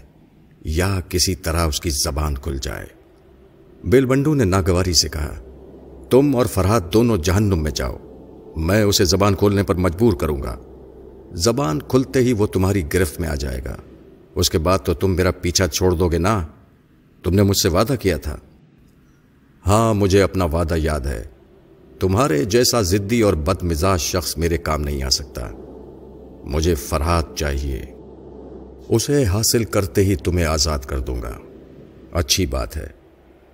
[0.62, 2.86] یا کسی طرح اس کی زبان کھل جائے۔
[3.84, 5.40] بیل بنڈو نے ناگواری سے کہا،
[6.10, 7.98] تم اور فرحات دونوں جہنم میں جاؤ۔
[8.56, 10.58] میں اسے زبان کھولنے پر مجبور کروں گا۔
[11.34, 13.76] زبان کھلتے ہی وہ تمہاری گرفت میں آ جائے گا۔
[14.36, 16.48] اس کے بعد تو تم میرا پیچھا چھوڑ دو گے نا؟
[17.24, 18.38] تم نے مجھ سے وعدہ کیا تھا۔
[19.68, 21.24] ہاں مجھے اپنا وعدہ یاد ہے۔
[22.00, 25.50] تمہارے جیسا ضدی اور بد مزاج شخص میرے کام نہیں آ سکتا۔
[26.44, 27.86] مجھے فرحات چاہیے۔
[28.90, 31.38] اسے حاصل کرتے ہی تمہیں آزاد کر دوں گا۔
[32.12, 32.88] اچھی بات ہے۔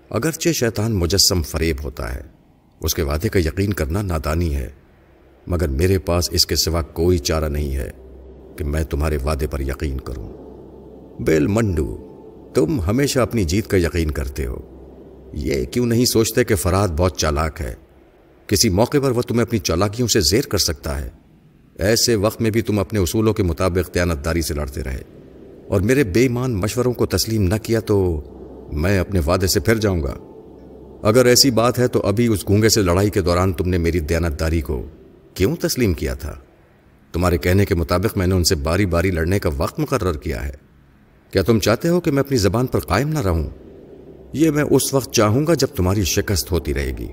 [0.09, 2.21] اگرچہ شیطان مجسم فریب ہوتا ہے،
[2.79, 4.69] اس کے وعدے کا یقین کرنا نادانی ہے۔
[5.47, 7.91] مگر میرے پاس اس کے سوا کوئی چارہ نہیں ہے
[8.57, 10.29] کہ میں تمہارے وعدے پر یقین کروں۔
[11.21, 11.97] بیل منڈو،
[12.53, 14.57] تم ہمیشہ اپنی جیت کا یقین کرتے ہو۔
[15.33, 17.73] یہ کیوں نہیں سوچتے کہ فراد بہت چالاک ہے؟
[18.47, 21.09] کسی موقع پر وہ تمہیں اپنی چالاکیوں سے زیر کر سکتا ہے۔
[21.79, 25.01] ایسے وقت میں بھی تم اپنے اصولوں کے مطابق دیانت داری سے لڑتے رہے۔
[25.67, 28.21] اور میرے بے ایمان مشوروں کو تسلیم نہ کیا تو
[28.71, 30.15] میں اپنے وعدے سے پھر جاؤں گا۔
[31.03, 33.99] اگر ایسی بات ہے تو ابھی اس گونگے سے لڑائی کے دوران تم نے میری
[33.99, 34.85] دیانت داری کو
[35.33, 36.33] کیوں تسلیم کیا تھا؟
[37.13, 40.47] تمہارے کہنے کے مطابق میں نے ان سے باری باری لڑنے کا وقت مقرر کیا
[40.47, 40.53] ہے۔
[41.31, 43.49] کیا تم چاہتے ہو کہ میں اپنی زبان پر قائم نہ رہوں؟
[44.33, 47.07] یہ میں اس وقت چاہوں گا جب تمہاری شکست ہوتی رہے گی۔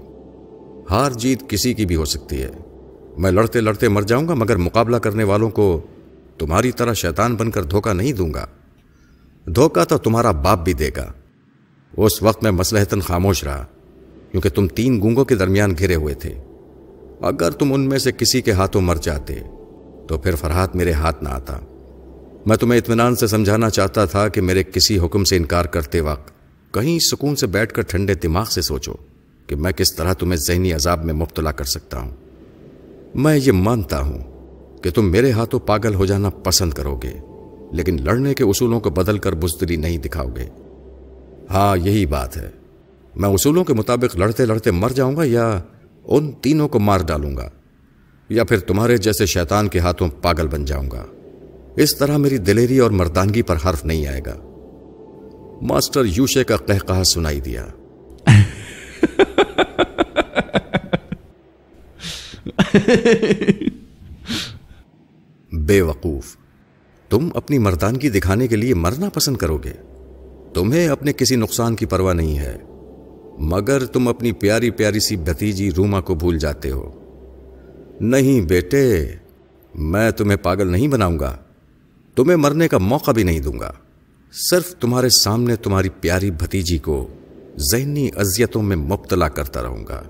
[0.91, 2.51] ہار جیت کسی کی بھی ہو سکتی ہے۔
[3.19, 5.81] میں لڑتے لڑتے مر جاؤں گا، مگر مقابلہ کرنے والوں کو
[6.39, 8.47] تمہاری طرح شیطان بن کر دھوکہ نہیں دوں گا۔
[9.47, 11.13] دھوکہ تو تمہارا باپ بھی دے گا۔
[11.97, 13.67] اس وقت میں مسلحتن خاموش رہا،
[14.31, 16.35] کیونکہ تم تین گونگوں کے درمیان گھرے ہوئے تھے۔
[17.21, 19.35] اگر تم ان میں سے کسی کے ہاتھوں مر جاتے،
[20.09, 21.59] تو پھر فرحات میرے ہاتھ نہ آتا۔
[22.47, 26.33] میں تمہیں اطمینان سے سمجھانا چاہتا تھا کہ میرے کسی حکم سے انکار کرتے وقت
[26.75, 28.93] کہیں سکون سے بیٹھ کر ٹھنڈے دماغ سے سوچو۔
[29.47, 32.11] کہ میں کس طرح تمہیں ذہنی عذاب میں مبتلا کر سکتا ہوں۔
[33.15, 34.19] میں یہ مانتا ہوں
[34.83, 37.13] کہ تم میرے ہاتھوں پاگل ہو جانا پسند کرو گے،
[37.73, 40.47] لیکن لڑنے کے اصولوں کو بدل کر بزدلی نہیں دکھاؤ گے۔
[41.51, 42.51] ہاں یہی بات ہے۔
[43.17, 45.61] میں اصولوں کے مطابق لڑتے لڑتے مر جاؤں گا یا
[46.05, 47.49] ان تینوں کو مار ڈالوں گا،
[48.29, 51.05] یا پھر تمہارے جیسے شیطان کے ہاتھوں پاگل بن جاؤں گا۔
[51.77, 54.35] اس طرح میری دلیری اور مردانگی پر حرف نہیں آئے گا۔
[55.63, 57.67] ماسٹر یوشے کا کہا سنائی دیا۔
[65.53, 66.37] بے وقوف
[67.11, 69.73] تم اپنی مردانگی دکھانے کے لیے مرنا پسند کرو گے
[70.55, 72.57] تمہیں اپنے کسی نقصان کی پرواہ نہیں ہے
[73.39, 76.91] مگر تم اپنی پیاری پیاری سی بھتیجی روما کو بھول جاتے ہو
[78.01, 78.83] نہیں بیٹے
[79.75, 81.37] میں تمہیں پاگل نہیں بناؤں گا
[82.17, 83.73] تمہیں مرنے کا موقع بھی نہیں دوں گا
[84.33, 87.07] صرف تمہارے سامنے تمہاری پیاری بھتیجی کو
[87.71, 90.03] ذہنی اذیتوں میں مبتلا کرتا رہوں گا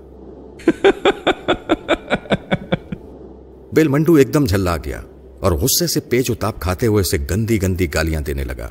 [3.73, 5.01] بیل منڈو ایک دم جھلا گیا
[5.39, 8.69] اور غصے سے پیچ اتاپ کھاتے ہوئے اسے گندی گندی گالیاں دینے لگا۔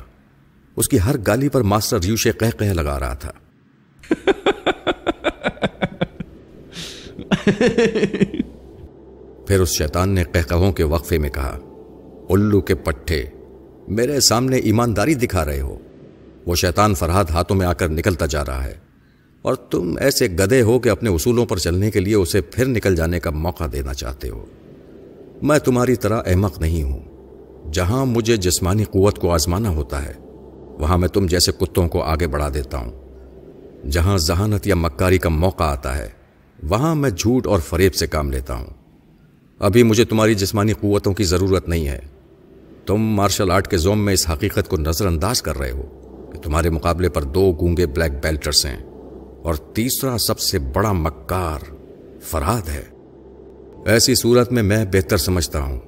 [0.75, 3.31] اس کی ہر گالی پر ماسٹر ریوشے کہہ کہہ لگا رہا تھا۔
[9.47, 11.59] پھر اس شیطان نے قہقہوں کے وقفے میں کہا،
[12.29, 13.25] الو کے پٹھے،
[13.87, 15.77] میرے سامنے ایمانداری دکھا رہے ہو۔
[16.45, 18.75] وہ شیطان فرحاد ہاتھوں میں آ کر نکلتا جا رہا ہے۔
[19.41, 22.95] اور تم ایسے گدے ہو کہ اپنے اصولوں پر چلنے کے لیے اسے پھر نکل
[22.95, 24.45] جانے کا موقع دینا چاہتے ہو۔
[25.43, 26.99] میں تمہاری طرح احمق نہیں ہوں۔
[27.73, 30.13] جہاں مجھے جسمانی قوت کو آزمانا ہوتا ہے،
[30.79, 32.91] وہاں میں تم جیسے کتوں کو آگے بڑھا دیتا ہوں۔
[33.89, 36.09] جہاں ذہانت یا مکاری کا موقع آتا ہے،
[36.69, 38.67] وہاں میں جھوٹ اور فریب سے کام لیتا ہوں۔
[39.59, 41.99] ابھی مجھے تمہاری جسمانی قوتوں کی ضرورت نہیں ہے۔
[42.85, 45.81] تم مارشل آرٹ کے زوم میں اس حقیقت کو نظر انداز کر رہے ہو
[46.33, 48.83] کہ تمہارے مقابلے پر دو گونگے بلیک بیلٹرس ہیں۔
[49.43, 51.75] اور تیسرا سب سے بڑا مکار
[52.21, 52.92] فراد ہے۔
[53.85, 55.79] ایسی صورت میں میں بہتر سمجھتا ہوں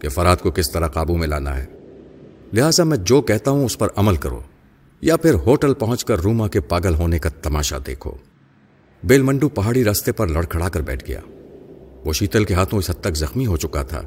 [0.00, 1.64] کہ فراد کو کس طرح قابو میں لانا ہے۔
[2.52, 4.40] لہذا میں جو کہتا ہوں اس پر عمل کرو،
[5.00, 8.10] یا پھر ہوٹل پہنچ کر روما کے پاگل ہونے کا تماشا دیکھو۔
[9.02, 11.20] بیل منڈو پہاڑی راستے پر لڑکھڑا کر بیٹھ گیا۔
[12.04, 14.02] وہ شیتل کے ہاتھوں اس حد تک زخمی ہو چکا تھا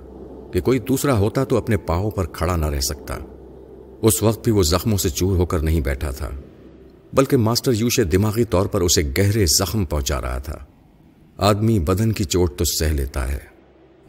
[0.54, 3.18] کہ کوئی دوسرا ہوتا تو اپنے پاؤں پر کھڑا نہ رہ سکتا۔
[4.02, 6.30] اس وقت بھی وہ زخموں سے چور ہو کر نہیں بیٹھا تھا،
[7.14, 10.58] بلکہ ماسٹر یوشے دماغی طور پر اسے گہرے زخم پہنچا رہا تھا۔
[11.42, 13.38] آدمی بدن کی چوٹ تو سہ لیتا ہے۔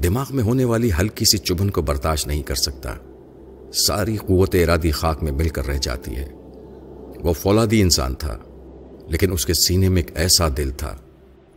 [0.02, 2.94] دماغ میں ہونے والی ہلکی سی چبھن کو برداشت نہیں کر سکتا۔
[3.88, 6.28] ساری قوت ارادی خاک میں مل کر رہ جاتی ہے۔
[7.22, 8.38] وہ فولادی انسان تھا،
[9.08, 10.96] لیکن اس کے سینے میں ایک ایسا دل تھا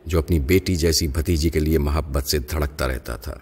[0.06, 3.36] جو اپنی بیٹی جیسی بھتیجی کے لیے محبت سے دھڑکتا رہتا تھا۔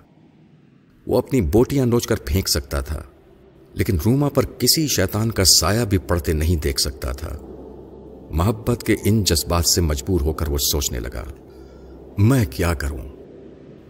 [1.08, 3.02] وہ اپنی بوٹیاں نوچ کر پھینک سکتا تھا،
[3.74, 7.38] لیکن روما پر کسی شیطان کا سایہ بھی پڑتے نہیں دیکھ سکتا تھا۔
[8.32, 11.24] محبت کے ان جذبات سے مجبور ہو کر وہ سوچنے لگا۔
[12.18, 13.10] میں کیا کروں؟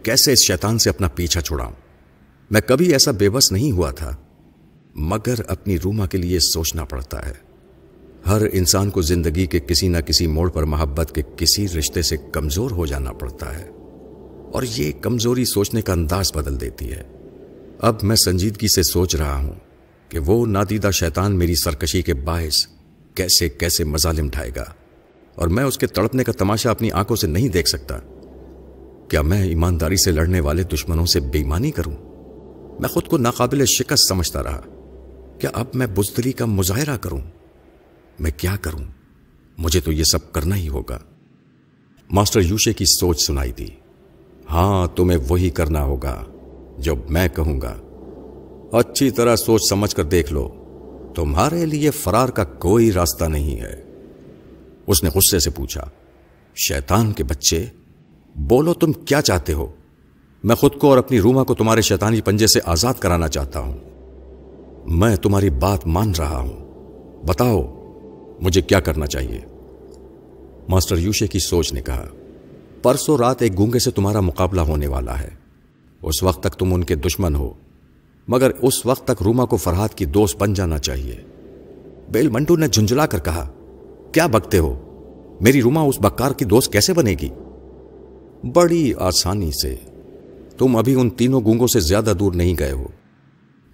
[0.02, 1.72] کیسے اس شیطان سے اپنا پیچھا چھڑاؤں؟
[2.50, 4.16] میں کبھی ایسا بے بس نہیں ہوا تھا،
[4.94, 7.32] مگر اپنی روما کے لیے سوچنا پڑتا ہے۔
[8.26, 12.16] ہر انسان کو زندگی کے کسی نہ کسی موڑ پر محبت کے کسی رشتے سے
[12.32, 13.68] کمزور ہو جانا پڑتا ہے۔
[14.52, 17.02] اور یہ کمزوری سوچنے کا انداز بدل دیتی ہے۔
[17.78, 19.54] اب میں سنجیدگی سے سوچ رہا ہوں
[20.08, 22.66] کہ وہ نادیدہ شیطان میری سرکشی کے باعث
[23.14, 24.64] کیسے کیسے مظالم ڈھائے گا۔
[25.34, 27.98] اور میں اس کے تڑپنے کا تماشا اپنی آنکھوں سے نہیں دیکھ سکتا۔
[29.08, 31.92] کیا میں ایمانداری سے لڑنے والے دشمنوں سے بےمانی کروں؟
[32.80, 34.60] میں خود کو ناقابل شکست سمجھتا رہا۔
[35.38, 37.20] کیا اب میں بزدلی کا مظاہرہ کروں؟
[38.20, 38.84] میں کیا کروں؟
[39.58, 40.98] مجھے تو یہ سب کرنا ہی ہوگا۔
[42.10, 43.66] ماسٹر یوشے کی سوچ سنائی دی۔
[44.50, 46.24] ہاں تمہیں وہی کرنا ہوگا
[46.78, 47.74] جو میں کہوں گا۔
[48.72, 50.48] اچھی طرح سوچ سمجھ کر دیکھ لو۔
[51.14, 53.82] تمہارے لیے فرار کا کوئی راستہ نہیں ہے۔
[54.86, 55.88] اس نے غصے سے پوچھا،
[56.56, 57.66] شیطان کے بچے
[58.36, 59.66] بولو تم کیا چاہتے ہو؟
[60.44, 63.78] میں خود کو اور اپنی روما کو تمہارے شیطانی پنجے سے آزاد کرانا چاہتا ہوں۔
[64.86, 66.64] میں تمہاری بات مان رہا ہوں۔
[67.26, 67.62] بتاؤ،
[68.40, 69.40] مجھے کیا کرنا چاہیے؟
[70.68, 72.04] ماسٹر یوشے کی سوچ نے کہا،
[72.82, 75.28] پرسوں رات ایک گونگے سے تمہارا مقابلہ ہونے والا ہے۔
[76.02, 77.52] اس وقت تک تم ان کے دشمن ہو،
[78.28, 81.16] مگر اس وقت تک روما کو فرحاد کی دوست بن جانا چاہیے۔
[82.12, 83.50] بیل منٹو نے جھنجلا کر کہا،
[84.12, 84.78] کیا بکتے ہو؟
[85.40, 87.28] میری روما اس بکار کی دوست کیسے بنے گی؟
[88.52, 89.76] بڑی آسانی سے
[90.58, 92.86] تم ابھی ان تینوں گونگوں سے زیادہ دور نہیں گئے ہو۔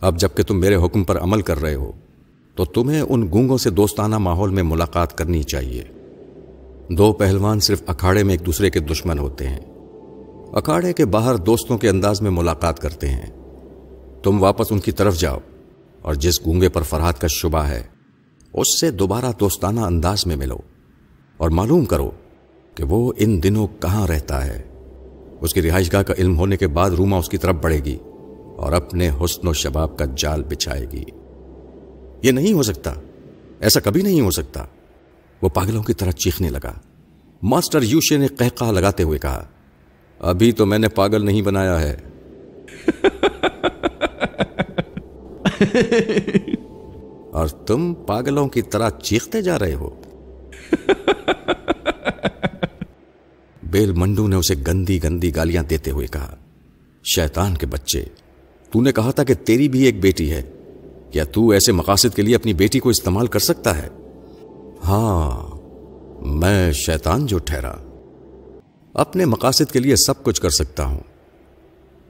[0.01, 1.93] اب جبکہ تم میرے حکم پر عمل کر رہے ہو،
[2.55, 5.85] تو تمہیں ان گونگوں سے دوستانہ ماحول میں ملاقات کرنی چاہیے۔
[6.89, 9.61] دو پہلوان صرف اکھاڑے میں ایک دوسرے کے دشمن ہوتے ہیں۔
[10.53, 13.31] اکھاڑے کے باہر دوستوں کے انداز میں ملاقات کرتے ہیں۔
[14.23, 15.39] تم واپس ان کی طرف جاؤ،
[16.03, 17.83] اور جس گونگے پر فرحات کا شبہ ہے،
[18.53, 20.59] اس سے دوبارہ دوستانہ انداز میں ملو
[21.37, 22.11] اور معلوم کرو
[22.75, 24.63] کہ وہ ان دنوں کہاں رہتا ہے؟
[25.41, 27.99] اس کی رہائش گاہ کا علم ہونے کے بعد روما اس کی طرف بڑھے گی
[28.57, 31.05] اور اپنے حسن و شباب کا جال بچھائے گی۔
[32.23, 32.95] یہ نہیں ہو سکتا
[33.61, 34.65] ایسا کبھی نہیں ہو سکتا۔
[35.43, 36.73] وہ پاگلوں کی طرح چیخنے لگا۔
[37.43, 39.45] ماسٹر یوشے نے قہقہ لگاتے ہوئے کہا
[40.19, 41.97] ابھی تو میں نے پاگل نہیں بنایا ہے۔
[47.33, 49.91] اور تم پاگلوں کی طرح چیختے جا رہے ہو۔
[53.71, 56.35] بیل منڈو نے اسے گندی گندی گالیاں دیتے ہوئے کہا،
[57.05, 58.05] شیطان کے بچے،
[58.73, 60.43] تو نے کہا تھا کہ تیری بھی ایک بیٹی ہے،
[61.11, 63.89] کیا تو ایسے مقاصد کے لیے اپنی بیٹی کو استعمال کر سکتا ہے؟
[64.85, 65.57] ہاں
[66.27, 67.73] میں شیطان جو ٹھہرا،
[68.95, 71.01] اپنے مقاصد کے لیے سب کچھ کر سکتا ہوں۔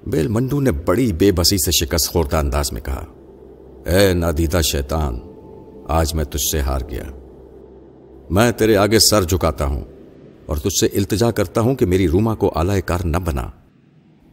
[0.06, 3.04] بیل منڈو نے بڑی بے بسی سے شکست خوردہ انداز میں کہا،
[3.86, 5.20] اے نادیدہ شیطان،
[5.88, 7.04] آج میں تجھ سے ہار گیا۔
[8.30, 9.84] میں تیرے آگے سر جھکاتا ہوں۔
[10.50, 13.50] اور تجھ سے التجا کرتا ہوں کہ میری روما کو اعلی کار نہ بنا۔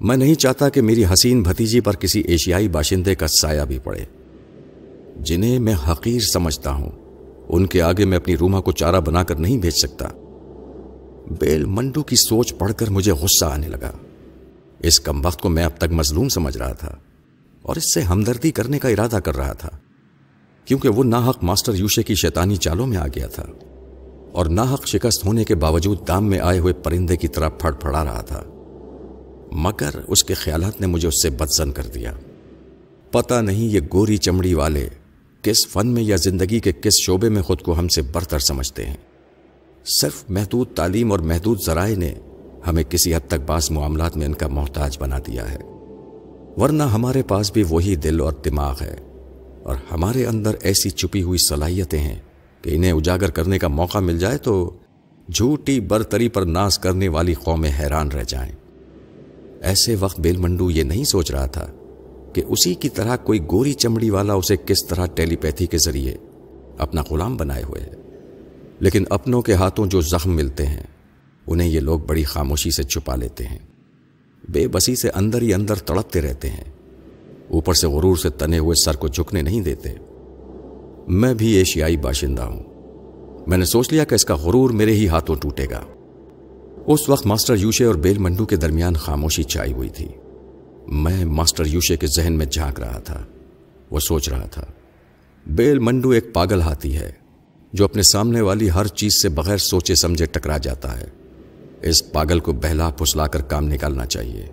[0.02, 4.06] میں نہیں چاہتا کہ میری حسین بھتیجی پر کسی ایشیائی باشندے کا سایہ بھی پڑے۔
[5.20, 6.92] جنہیں میں حقیر سمجھتا ہوں،
[7.50, 10.10] ان کے آگے میں اپنی روما کو چارہ بنا کر نہیں بھیج سکتا۔
[11.40, 13.92] بیل منڈو کی سوچ پڑھ کر مجھے غصہ آنے لگا۔
[14.80, 16.96] اس کم وقت کو میں اب تک مظلوم سمجھ رہا تھا
[17.62, 19.70] اور اس سے ہمدردی کرنے کا ارادہ کر رہا تھا،
[20.66, 23.44] کیونکہ وہ ناحق ماسٹر یوشے کی شیطانی چالوں میں آ گیا تھا۔
[24.38, 28.04] اور ناحق شکست ہونے کے باوجود دام میں آئے ہوئے پرندے کی طرح پھڑ پھڑا
[28.04, 28.44] رہا تھا۔
[29.52, 32.14] مگر اس کے خیالات نے مجھے اس سے بدزن کر دیا۔
[33.12, 34.90] پتہ نہیں یہ گوری چمڑی والے
[35.42, 38.86] کس فن میں یا زندگی کے کس شعبے میں خود کو ہم سے برتر سمجھتے
[38.86, 38.98] ہیں۔
[40.02, 42.14] صرف محدود تعلیم اور محدود ذرائع نے
[42.68, 45.58] ہمیں کسی حد تک بعض معاملات میں ان کا محتاج بنا دیا ہے۔
[46.58, 48.96] ورنہ ہمارے پاس بھی وہی دل اور دماغ ہے
[49.64, 52.20] اور ہمارے اندر ایسی چھپی ہوئی صلاحیتیں ہیں
[52.68, 54.78] کہ انہیں اجاگر کرنے کا موقع مل جائے تو
[55.34, 58.52] جھوٹی برتری پر ناس کرنے والی قومیں حیران رہ جائیں۔
[59.62, 61.72] ایسے وقت بیل منڈو یہ نہیں سوچ رہا تھا
[62.34, 66.16] کہ اسی کی طرح کوئی گوری چمڑی والا اسے کس طرح ٹیلی پیتھی کے ذریعے
[66.78, 67.92] اپنا غلام بنائے ہوئے ہے۔
[68.80, 70.84] لیکن اپنوں کے ہاتھوں جو زخم ملتے ہیں،
[71.48, 73.60] انہیں یہ لوگ بڑی خاموشی سے چھپا لیتے ہیں۔
[74.50, 76.64] بے بسی سے اندر ہی اندر تڑپتے رہتے ہیں۔
[77.50, 79.90] اوپر سے غرور سے تنے ہوئے سر کو جھکنے نہیں دیتے۔
[81.08, 82.64] میں بھی ایشیائی باشندہ ہوں۔
[83.48, 85.82] میں نے سوچ لیا کہ اس کا غرور میرے ہی ہاتھوں ٹوٹے گا۔
[86.88, 90.08] اس وقت ماسٹر یوشے اور بیل منڈو کے درمیان خاموشی چائی ہوئی تھی۔
[90.88, 93.26] میں ماسٹر یوشے کے ذہن میں جھانک رہا تھا۔
[93.92, 94.64] وہ سوچ رہا تھا،
[95.48, 97.12] بیل منڈو ایک پاگل ہاتھی ہے
[97.74, 101.06] جو اپنے سامنے والی ہر چیز سے بغیر سوچے سمجھے ٹکرا جاتا ہے۔
[101.82, 104.46] اس پاگل کو بہلا پھسلا کر کام نکالنا چاہیے،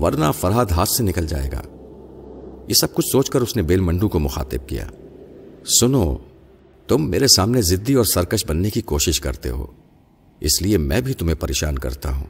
[0.00, 1.62] ورنہ فرحاد ہاتھ سے نکل جائے گا۔
[2.68, 4.86] یہ سب کچھ سوچ کر اس نے بیل منڈو کو مخاطب کیا۔
[5.66, 6.16] سنو،
[6.86, 9.66] تم میرے سامنے ضدی اور سرکش بننے کی کوشش کرتے ہو،
[10.40, 12.26] اس لیے میں بھی تمہیں پریشان کرتا ہوں۔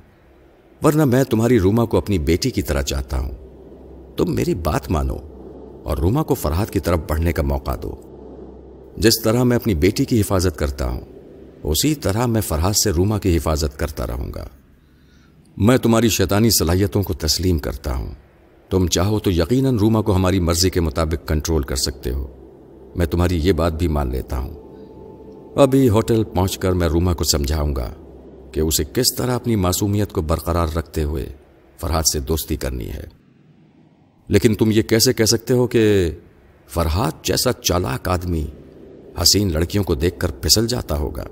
[0.83, 3.33] ورنہ میں تمہاری روما کو اپنی بیٹی کی طرح چاہتا ہوں۔
[4.17, 5.17] تم میری بات مانو
[5.83, 7.95] اور روما کو فرحاد کی طرف بڑھنے کا موقع دو۔
[8.97, 11.01] جس طرح میں اپنی بیٹی کی حفاظت کرتا ہوں،
[11.63, 14.47] اسی طرح میں فرحاد سے روما کی حفاظت کرتا رہوں گا۔
[15.57, 18.15] میں تمہاری شیطانی صلاحیتوں کو تسلیم کرتا ہوں۔
[18.71, 22.40] تم چاہو تو یقیناً روما کو ہماری مرضی کے مطابق کنٹرول کر سکتے ہو۔
[22.97, 24.55] میں تمہاری یہ بات بھی مان لیتا ہوں۔
[25.57, 27.91] ابھی ہوٹل پہنچ کر میں روما کو سمجھاؤں گا
[28.53, 31.27] کہ اسے کس طرح اپنی معصومیت کو برقرار رکھتے ہوئے
[31.81, 33.05] فرحاد سے دوستی کرنی ہے۔
[34.29, 36.11] لیکن تم یہ کیسے کہہ سکتے ہو کہ
[36.69, 38.47] فرحاد جیسا چالاک آدمی
[39.23, 41.25] حسین لڑکیوں کو دیکھ کر پھسل جاتا ہوگا؟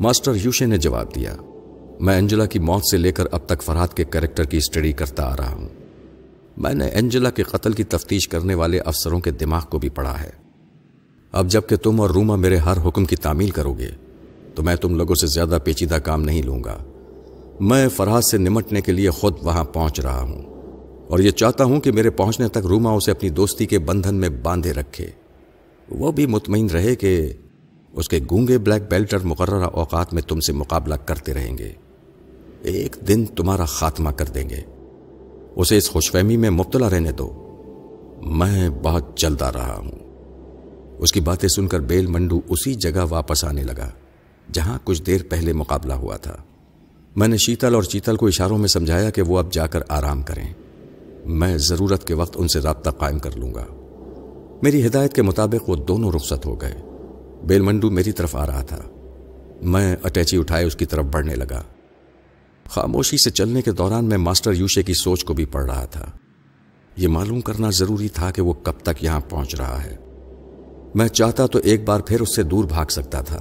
[0.00, 1.36] ماسٹر یوشے نے جواب دیا،
[2.00, 5.22] میں انجلا کی موت سے لے کر اب تک فرحاد کے کریکٹر کی اسٹڈی کرتا
[5.22, 5.68] آ رہا ہوں۔
[6.56, 10.20] میں نے انجلا کے قتل کی تفتیش کرنے والے افسروں کے دماغ کو بھی پڑھا
[10.20, 10.47] ہے۔
[11.38, 13.88] اب جبکہ تم اور روما میرے ہر حکم کی تعمیل کرو گے،
[14.54, 16.76] تو میں تم لوگوں سے زیادہ پیچیدہ کام نہیں لوں گا۔
[17.60, 20.42] میں فرحاد سے نمٹنے کے لیے خود وہاں پہنچ رہا ہوں۔
[21.08, 24.28] اور یہ چاہتا ہوں کہ میرے پہنچنے تک روما اسے اپنی دوستی کے بندھن میں
[24.28, 25.10] باندھے رکھے۔
[25.90, 27.32] وہ بھی مطمئن رہے کہ
[27.92, 31.72] اس کے گونگے بلیک بیلٹر مقررہ اوقات میں تم سے مقابلہ کرتے رہیں گے۔
[32.62, 34.60] ایک دن تمہارا خاتمہ کر دیں گے۔
[35.56, 37.56] اسے اس خوش فہمی میں مبتلا رہنے دو۔
[38.22, 40.07] میں بہت جلد آ رہا ہوں۔
[40.98, 43.90] اس کی باتیں سن کر بیل منڈو اسی جگہ واپس آنے لگا،
[44.52, 46.36] جہاں کچھ دیر پہلے مقابلہ ہوا تھا۔
[47.16, 50.22] میں نے شیتل اور چیتل کو اشاروں میں سمجھایا کہ وہ اب جا کر آرام
[50.22, 50.52] کریں۔
[51.26, 53.66] میں ضرورت کے وقت ان سے رابطہ قائم کر لوں گا۔
[54.62, 56.74] میری ہدایت کے مطابق وہ دونوں رخصت ہو گئے۔
[57.44, 58.80] بیل منڈو میری طرف آ رہا تھا۔
[59.62, 61.62] میں اٹیچی اٹھائے اس کی طرف بڑھنے لگا۔
[62.70, 66.10] خاموشی سے چلنے کے دوران میں ماسٹر یوشے کی سوچ کو بھی پڑھ رہا تھا۔
[66.96, 69.96] یہ معلوم کرنا ضروری تھا کہ وہ کب تک یہاں پہنچ رہا ہے۔
[70.94, 73.40] میں چاہتا تو ایک بار پھر اس سے دور بھاگ سکتا تھا،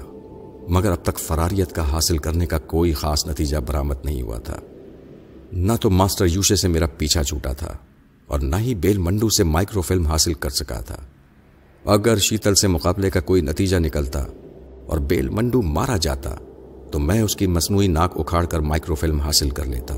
[0.68, 4.58] مگر اب تک فراریت کا حاصل کرنے کا کوئی خاص نتیجہ برآمد نہیں ہوا تھا۔
[5.52, 7.74] نہ تو ماسٹر یوشے سے میرا پیچھا چھوٹا تھا،
[8.28, 10.98] اور نہ ہی بیل منڈو سے مائکرو فلم حاصل کر سکا تھا۔
[11.86, 14.26] اگر شیتل سے مقابلے کا کوئی نتیجہ نکلتا
[14.86, 16.36] اور بیل منڈو مارا جاتا،
[16.92, 19.96] تو میں اس کی مصنوعی ناک اکھاڑ کر مائکرو فلم حاصل کر لیتا۔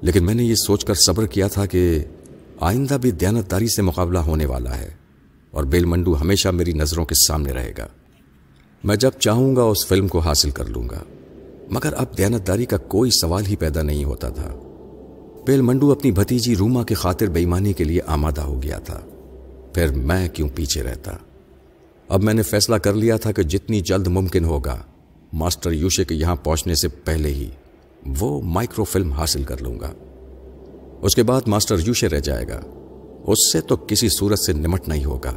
[0.00, 1.98] لیکن میں نے یہ سوچ کر صبر کیا تھا کہ
[2.60, 4.90] آئندہ بھی دیانتداری سے مقابلہ ہونے والا ہے۔
[5.56, 7.86] اور بیل منڈو ہمیشہ میری نظروں کے سامنے رہے گا۔
[8.84, 11.02] میں جب چاہوں گا اس فلم کو حاصل کر لوں گا،
[11.70, 14.54] مگر اب دیانتداری کا کوئی سوال ہی پیدا نہیں ہوتا تھا۔
[15.46, 19.00] بیل منڈو اپنی بھتیجی روما کی خاطر بےمانی کے لیے آمادہ ہو گیا تھا۔
[19.74, 21.12] پھر میں کیوں پیچھے رہتا؟
[22.08, 24.82] اب میں نے فیصلہ کر لیا تھا کہ جتنی جلد ممکن ہوگا،
[25.32, 27.50] ماسٹر یوشے کے یہاں پہنچنے سے پہلے ہی
[28.18, 29.92] وہ مائکرو فلم حاصل کر لوں گا۔
[31.02, 32.60] اس کے بعد ماسٹر یوشے رہ جائے گا۔
[33.26, 35.32] اس سے تو کسی صورت سے نمٹنا ہی ہوگا۔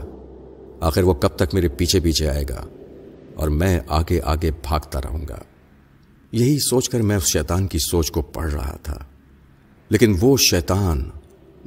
[0.79, 2.65] آخر وہ کب تک میرے پیچھے پیچھے آئے گا
[3.35, 5.37] اور میں آگے آگے بھاگتا رہوں گا۔
[6.31, 8.97] یہی سوچ کر میں اس شیطان کی سوچ کو پڑھ رہا تھا۔
[9.89, 11.09] لیکن وہ شیطان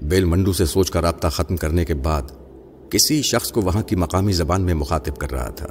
[0.02, 2.22] بیل منڈو سے سوچ کا رابطہ ختم کرنے کے بعد
[2.90, 5.66] کسی شخص کو وہاں کی مقامی زبان میں مخاطب کر رہا تھا۔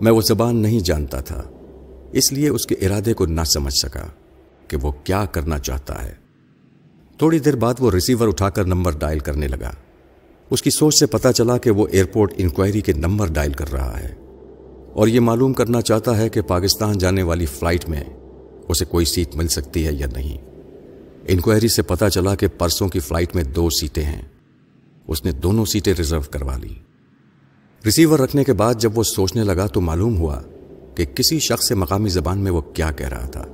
[0.00, 1.42] میں وہ زبان نہیں جانتا تھا،
[2.12, 4.06] اس لیے اس کے ارادے کو نہ سمجھ سکا
[4.68, 6.14] کہ وہ کیا کرنا چاہتا ہے۔
[7.18, 9.70] تھوڑی دیر بعد وہ ریسیور اٹھا کر نمبر ڈائل کرنے لگا۔
[10.50, 14.00] اس کی سوچ سے پتا چلا کہ وہ ایئرپورٹ انکوائری کے نمبر ڈائل کر رہا
[14.00, 14.14] ہے۔
[14.92, 18.04] اور یہ معلوم کرنا چاہتا ہے کہ پاکستان جانے والی فلائٹ میں
[18.68, 20.38] اسے کوئی سیٹ مل سکتی ہے یا نہیں۔
[21.28, 24.22] انکوائری سے پتا چلا کہ پرسوں کی فلائٹ میں دو سیٹیں ہیں۔
[25.08, 26.74] اس نے دونوں سیٹیں ریزرو کروا لی۔
[27.84, 30.42] ریسیور رکھنے کے بعد جب وہ سوچنے لگا تو معلوم ہوا
[30.94, 33.44] کہ کسی شخص سے مقامی زبان میں وہ کیا کہہ رہا تھا،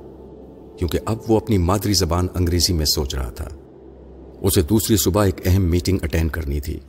[0.77, 3.49] کیونکہ اب وہ اپنی مادری زبان انگریزی میں سوچ رہا تھا۔
[4.43, 6.79] اسے دوسری صبح ایک اہم میٹنگ اٹینڈ کرنی تھی۔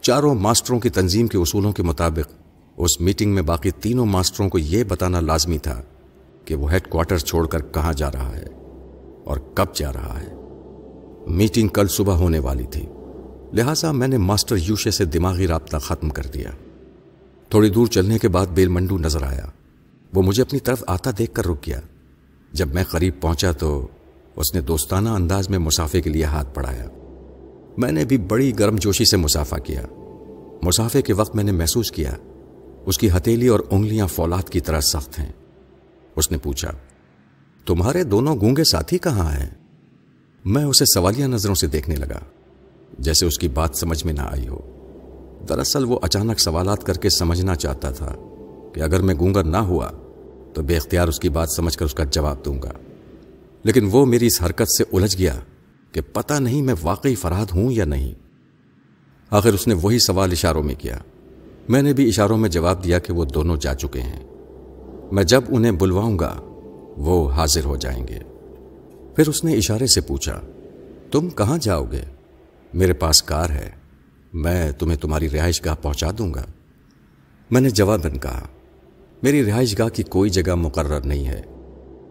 [0.00, 2.32] چاروں ماسٹروں کی تنظیم کے اصولوں کے مطابق
[2.76, 5.82] اس میٹنگ میں باقی تینوں ماسٹروں کو یہ بتانا لازمی تھا
[6.44, 8.46] کہ وہ ہیڈ کوارٹر چھوڑ کر کہاں جا رہا ہے
[9.24, 10.34] اور کب جا رہا ہے۔
[11.26, 12.86] میٹنگ کل صبح ہونے والی تھی۔
[13.52, 16.50] لہٰذا میں نے ماسٹر یوشے سے دماغی رابطہ ختم کر دیا۔
[17.48, 19.46] تھوڑی دور چلنے کے بعد بیل منڈو نظر آیا۔
[20.14, 21.80] وہ مجھے اپنی طرف آتا دیکھ کر رک گیا۔
[22.52, 23.86] جب میں قریب پہنچا تو
[24.38, 26.84] اس نے دوستانہ انداز میں مسافے کے لیے ہاتھ بڑھایا۔
[27.78, 29.82] میں نے بھی بڑی گرم جوشی سے مسافہ کیا۔
[30.62, 32.12] مسافے کے وقت میں نے محسوس کیا،
[32.86, 35.32] اس کی ہتیلی اور انگلیاں فولاد کی طرح سخت ہیں۔
[36.16, 36.70] اس نے پوچھا،
[37.66, 39.50] تمہارے دونوں گونگے ساتھی کہاں ہیں؟
[40.44, 42.18] میں اسے سوالیہ نظروں سے دیکھنے لگا،
[42.98, 44.60] جیسے اس کی بات سمجھ میں نہ آئی ہو۔
[45.48, 48.14] دراصل وہ اچانک سوالات کر کے سمجھنا چاہتا تھا
[48.74, 49.90] کہ اگر میں گونگا نہ ہوا
[50.54, 52.70] تو بے اختیار اس کی بات سمجھ کر اس کا جواب دوں گا۔
[53.62, 55.40] لیکن وہ میری اس حرکت سے الجھ گیا
[55.92, 58.14] کہ پتہ نہیں میں واقعی فراد ہوں یا نہیں۔
[59.30, 60.98] آخر اس نے وہی سوال اشاروں میں کیا۔
[61.68, 64.24] میں نے بھی اشاروں میں جواب دیا کہ وہ دونوں جا چکے ہیں۔
[65.12, 66.40] میں جب انہیں بلواؤں گا،
[66.96, 68.18] وہ حاضر ہو جائیں گے۔
[69.16, 70.40] پھر اس نے اشارے سے پوچھا،
[71.12, 72.02] تم کہاں جاؤ گے؟
[72.74, 73.70] میرے پاس کار ہے،
[74.32, 76.44] میں تمہیں تمہاری رہائش گاہ پہنچا دوں گا۔
[77.50, 78.46] میں نے جواباً کہا،
[79.22, 81.42] میری رہائش گاہ کی کوئی جگہ مقرر نہیں ہے۔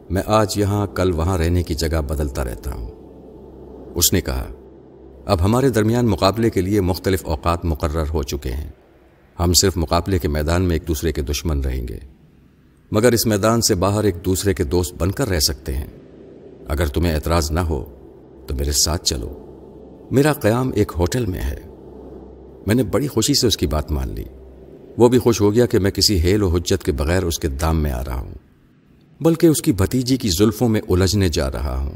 [0.09, 2.91] میں آج یہاں کل وہاں رہنے کی جگہ بدلتا رہتا ہوں۔
[3.95, 4.45] اس نے کہا،
[5.25, 8.71] اب ہمارے درمیان مقابلے کے لیے مختلف اوقات مقرر ہو چکے ہیں۔
[9.39, 11.97] ہم صرف مقابلے کے میدان میں ایک دوسرے کے دشمن رہیں گے،
[12.91, 15.87] مگر اس میدان سے باہر ایک دوسرے کے دوست بن کر رہ سکتے ہیں۔
[16.67, 17.85] اگر تمہیں اعتراض نہ ہو،
[18.47, 19.45] تو میرے ساتھ چلو۔
[20.11, 21.61] میرا قیام ایک ہوٹل میں ہے۔
[22.67, 24.23] میں نے بڑی خوشی سے اس کی بات مان لی۔
[24.97, 27.47] وہ بھی خوش ہو گیا کہ میں کسی ہیل و حجت کے بغیر اس کے
[27.47, 28.46] دام میں آ رہا ہوں۔
[29.21, 31.95] بلکہ اس کی بھتیجی کی زلفوں میں الجھنے جا رہا ہوں۔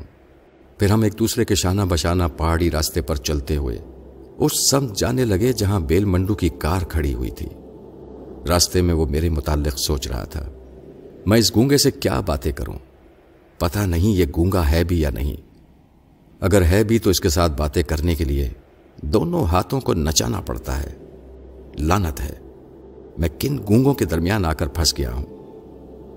[0.80, 3.78] پھر ہم ایک دوسرے کے شانہ بشانہ پہاڑی راستے پر چلتے ہوئے
[4.38, 7.48] اس سمت جانے لگے جہاں بیل منڈو کی کار کھڑی ہوئی تھی۔
[8.48, 10.46] راستے میں وہ میرے متعلق سوچ رہا تھا۔
[11.26, 12.80] میں اس گونگے سے کیا باتیں کروں؟
[13.60, 15.36] پتا نہیں یہ گونگا ہے بھی یا نہیں۔
[16.40, 18.50] اگر ہے بھی تو اس کے ساتھ باتیں کرنے کے لیے
[19.02, 20.96] دونوں ہاتھوں کو نچانا پڑتا ہے۔
[21.80, 22.36] لانت ہے۔
[23.18, 25.41] میں کن گونگوں کے درمیان آ کر پھنس گیا ہوں؟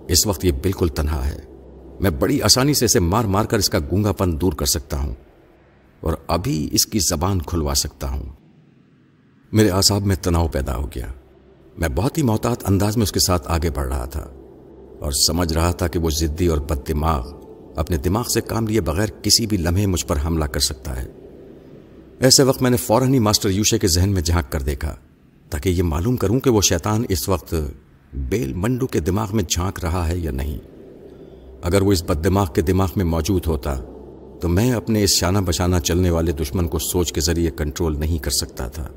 [0.08, 1.38] اس وقت یہ بالکل تنہا ہے۔
[2.00, 4.98] میں بڑی آسانی سے اسے مار مار کر اس کا گونگا پن دور کر سکتا
[4.98, 5.14] ہوں
[6.00, 8.22] اور ابھی اس کی زبان کھلوا سکتا ہوں۔
[9.52, 11.06] میرے آساب میں تناؤ پیدا ہو گیا۔
[11.78, 14.28] میں بہت ہی محتاط انداز میں اس کے ساتھ آگے بڑھ رہا تھا
[15.00, 17.28] اور سمجھ رہا تھا کہ وہ ضدی اور بد دماغ
[17.76, 21.08] اپنے دماغ سے کام لیے بغیر کسی بھی لمحے مجھ پر حملہ کر سکتا ہے۔
[22.20, 24.96] ایسے وقت میں نے فوراً ہی ماسٹر یوشے کے ذہن میں جھانک کر دیکھا
[25.50, 27.54] تاکہ یہ معلوم کروں کہ وہ شیطان اس وقت
[28.14, 30.58] بیل منڈو کے دماغ میں جھانک رہا ہے یا نہیں؟
[31.62, 33.74] اگر وہ اس بد دماغ کے دماغ میں موجود ہوتا،
[34.40, 38.18] تو میں اپنے اس شانہ بشانہ چلنے والے دشمن کو سوچ کے ذریعے کنٹرول نہیں
[38.18, 38.88] کر سکتا تھا۔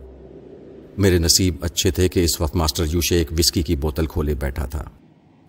[0.98, 4.66] میرے نصیب اچھے تھے کہ اس وقت ماسٹر یوشے ایک وسکی کی بوتل کھولے بیٹھا
[4.66, 4.84] تھا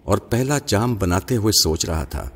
[0.03, 2.29] اور پہلا جام بناتے ہوئے سوچ رہا تھا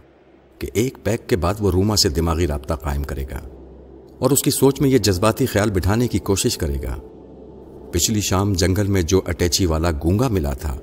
[0.58, 3.40] کہ ایک پیک کے بعد وہ روما سے دماغی رابطہ قائم کرے گا
[4.18, 6.96] اور اس کی سوچ میں یہ جذباتی خیال بٹھانے کی کوشش کرے گا۔
[7.90, 10.78] پچھلی شام جنگل میں جو اٹیچی والا گونگا ملا تھا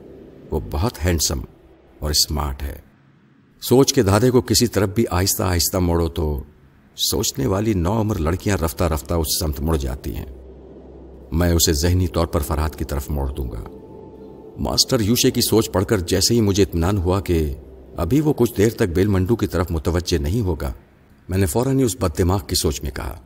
[0.52, 1.40] وہ بہت ہینڈسم
[2.00, 2.78] اور اسمارٹ ہے۔
[3.62, 6.44] سوچ کے دھادے کو کسی طرف بھی آہستہ آہستہ موڑو تو
[6.98, 10.26] سوچنے والی نو عمر لڑکیاں رفتہ رفتہ اس سمت مڑ جاتی ہیں۔
[11.32, 13.64] میں اسے ذہنی طور پر فرحت کی طرف موڑ دوں گا۔
[14.60, 17.56] ماسٹر یوشے کی سوچ پڑھ کر جیسے ہی مجھے اطمینان ہوا کہ
[17.98, 20.74] ابھی وہ کچھ دیر تک بیل منڈو کی طرف متوجہ نہیں ہوگا،
[21.30, 23.20] میں نے فوراً ہی اس بد دماغ کی سوچ میں کہا،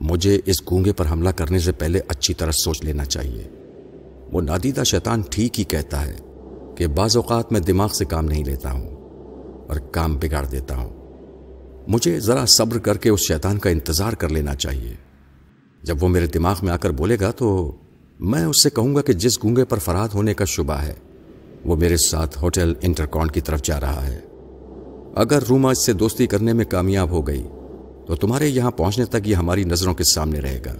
[0.00, 3.48] مجھے اس گونگے پر حملہ کرنے سے پہلے اچھی طرح سوچ لینا چاہیے۔
[4.32, 6.16] وہ نادیدہ شیطان ٹھیک ہی کہتا ہے۔
[6.80, 8.88] کہ بعض اوقات میں دماغ سے کام نہیں لیتا ہوں
[9.68, 10.90] اور کام بگاڑ دیتا ہوں۔
[11.88, 14.94] مجھے ذرا صبر کر کے اس شیطان کا انتظار کر لینا چاہیے۔
[15.82, 17.72] جب وہ میرے دماغ میں آ کر بولے گا تو
[18.20, 20.94] میں اس سے کہوں گا کہ جس گونگے پر فراد ہونے کا شبہ ہے،
[21.64, 24.18] وہ میرے ساتھ ہوٹل انٹرکون کی طرف جا رہا ہے۔
[25.14, 27.46] اگر روما اس سے دوستی کرنے میں کامیاب ہو گئی،
[28.06, 30.74] تو تمہارے یہاں پہنچنے تک یہ ہماری نظروں کے سامنے رہے گا۔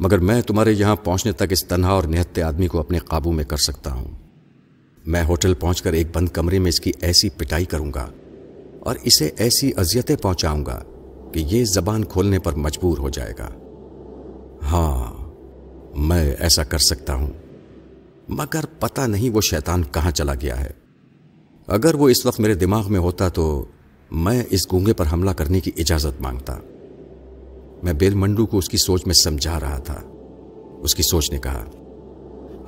[0.00, 3.44] مگر میں تمہارے یہاں پہنچنے تک اس تنہا اور نہتے آدمی کو اپنے قابو میں
[3.44, 4.13] کر سکتا ہوں۔
[5.06, 8.08] میں ہوٹل پہنچ کر ایک بند کمرے میں اس کی ایسی پٹائی کروں گا
[8.80, 10.82] اور اسے ایسی اذیتیں پہنچاؤں گا
[11.32, 13.48] کہ یہ زبان کھولنے پر مجبور ہو جائے گا۔
[14.62, 15.12] ہاں
[15.96, 17.32] میں ایسا کر سکتا ہوں،
[18.28, 20.70] مگر پتہ نہیں وہ شیطان کہاں چلا گیا ہے۔
[21.66, 23.64] اگر وہ اس وقت میرے دماغ میں ہوتا تو
[24.10, 26.58] میں اس گونگے پر حملہ کرنے کی اجازت مانگتا۔
[27.82, 30.00] میں بیل منڈو کو اس کی سوچ میں سمجھا رہا تھا۔
[30.82, 31.64] اس کی سوچ نے کہا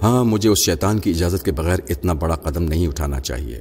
[0.03, 3.61] ہاں مجھے اس شیطان کی اجازت کے بغیر اتنا بڑا قدم نہیں اٹھانا چاہیے۔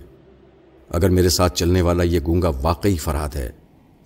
[0.89, 3.49] اگر میرے ساتھ چلنے والا یہ گونگا واقعی فراد ہے،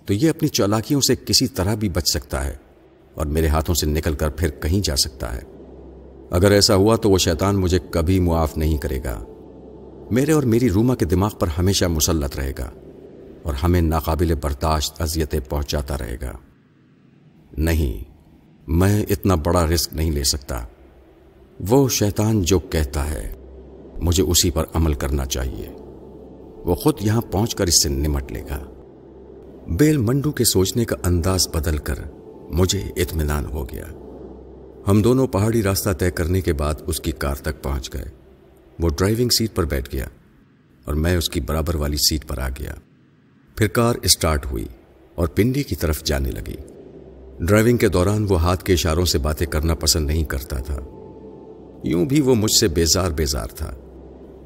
[0.05, 2.55] تو یہ اپنی چالاکیوں سے کسی طرح بھی بچ سکتا ہے
[3.13, 5.41] اور میرے ہاتھوں سے نکل کر پھر کہیں جا سکتا ہے۔
[6.29, 9.25] اگر ایسا ہوا تو وہ شیطان مجھے کبھی معاف نہیں کرے گا۔
[10.11, 12.71] میرے اور میری روما کے دماغ پر ہمیشہ مسلط رہے گا
[13.43, 16.31] اور ہمیں ناقابل برداشت اذیتیں پہنچاتا رہے گا۔
[17.57, 18.03] نہیں،
[18.67, 20.65] میں اتنا بڑا رسک نہیں لے سکتا۔
[21.59, 23.33] وہ شیطان جو کہتا ہے،
[24.01, 25.67] مجھے اسی پر عمل کرنا چاہیے۔
[26.65, 28.59] وہ خود یہاں پہنچ کر اس سے نمٹ لے گا۔
[29.67, 31.95] بیل منڈو کے سوچنے کا انداز بدل کر
[32.49, 33.85] مجھے اطمینان ہو گیا۔
[34.87, 38.05] ہم دونوں پہاڑی راستہ طے کرنے کے بعد اس کی کار تک پہنچ گئے۔
[38.79, 40.05] وہ ڈرائیونگ سیٹ پر بیٹھ گیا
[40.85, 42.73] اور میں اس کی برابر والی سیٹ پر آ گیا۔
[43.55, 44.65] پھر کار اسٹارٹ ہوئی
[45.15, 46.55] اور پنڈی کی طرف جانے لگی۔
[47.39, 50.79] ڈرائیونگ کے دوران وہ ہاتھ کے اشاروں سے باتیں کرنا پسند نہیں کرتا تھا۔
[51.83, 53.73] یوں بھی وہ مجھ سے بیزار بیزار تھا،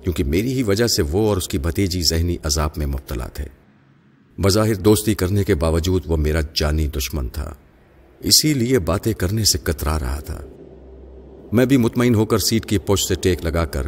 [0.03, 3.45] کیونکہ میری ہی وجہ سے وہ اور اس کی بھتیجی ذہنی عذاب میں مبتلا تھے۔
[4.41, 7.53] بظاہر دوستی کرنے کے باوجود وہ میرا جانی دشمن تھا۔
[8.19, 10.41] اسی لیے باتیں کرنے سے کترا رہا تھا۔
[11.51, 13.87] میں بھی مطمئن ہو کر سیٹ کی پوچھ سے ٹیک لگا کر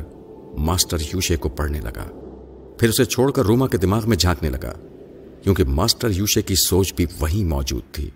[0.58, 2.22] ماسٹر یوشے کو پڑھنے لگا۔
[2.80, 4.74] پھر اسے چھوڑ کر روما کے دماغ میں جھانکنے لگا،
[5.44, 8.10] کیونکہ ماسٹر یوشے کی سوچ بھی وہیں موجود تھی۔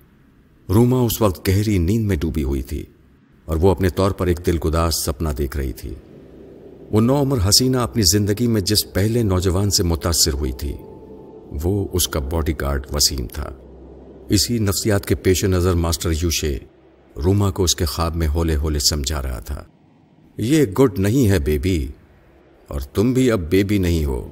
[0.70, 2.86] روما اس وقت گہری نیند میں ڈوبی ہوئی تھی۔
[3.50, 5.94] اور وہ اپنے طور پر ایک دل گداس سپنا دیکھ رہی تھی۔
[6.92, 10.76] وہ نو عمر حسینہ اپنی زندگی میں جس پہلے نوجوان سے متاثر ہوئی تھی،
[11.64, 13.52] وہ اس کا باڈی گارڈ وسیم تھا۔
[14.30, 16.58] اسی نفسیات کے پیش نظر ماسٹر یوشے
[17.24, 19.64] روما کو اس کے خواب میں ہولے ہولے سمجھا رہا تھا۔
[20.38, 21.88] یہ گڈ نہیں ہے بیبی،
[22.68, 24.32] اور تم بھی اب بیبی نہیں ہو۔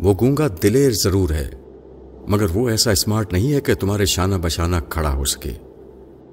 [0.00, 1.50] وہ گونگا دلیر ضرور ہے،
[2.28, 5.52] مگر وہ ایسا اسمارٹ نہیں ہے کہ تمہارے شانہ بشانہ کھڑا ہو سکے۔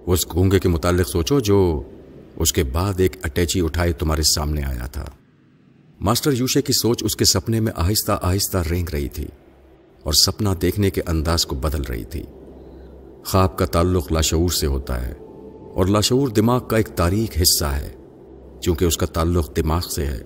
[0.06, 1.84] اس گونگے کے متعلق سوچو جو
[2.36, 5.06] اس کے بعد ایک اٹیچی اٹھائے تمہارے سامنے آیا تھا۔
[6.00, 9.26] ماسٹر یوشے کی سوچ اس کے سپنے میں آہستہ آہستہ رینگ رہی تھی
[10.04, 12.24] اور سپنا دیکھنے کے انداز کو بدل رہی تھی۔
[13.26, 15.14] خواب کا تعلق لاشعور سے ہوتا ہے
[15.76, 17.94] اور لاشعور دماغ کا ایک تاریخ حصہ ہے،
[18.62, 20.22] چونکہ اس کا تعلق دماغ سے ہے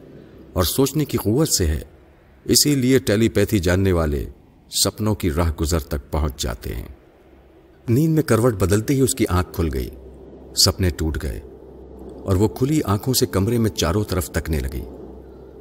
[0.54, 1.82] اور سوچنے کی قوت سے ہے۔
[2.46, 4.26] اسی لیے ٹیلی پیتھی جاننے والے
[4.84, 6.99] سپنوں کی راہ گزر تک پہنچ جاتے ہیں۔
[7.90, 9.90] نیند میں کروٹ بدلتے ہی اس کی آنکھ کھل گئی۔
[10.66, 11.40] سپنے ٹوٹ گئے
[12.24, 14.82] اور وہ کھلی آنکھوں سے کمرے میں چاروں طرف تکنے لگی۔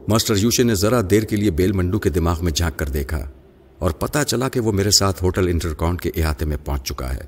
[0.09, 3.31] ماسٹر یوشے نے ذرا دیر کے لیے بیل منڈو کے دماغ میں جھانک کر دیکھا
[3.79, 7.25] اور پتا چلا کہ وہ میرے ساتھ ہوٹل انٹرکاؤنٹ کے احاطے میں پہنچ چکا ہے۔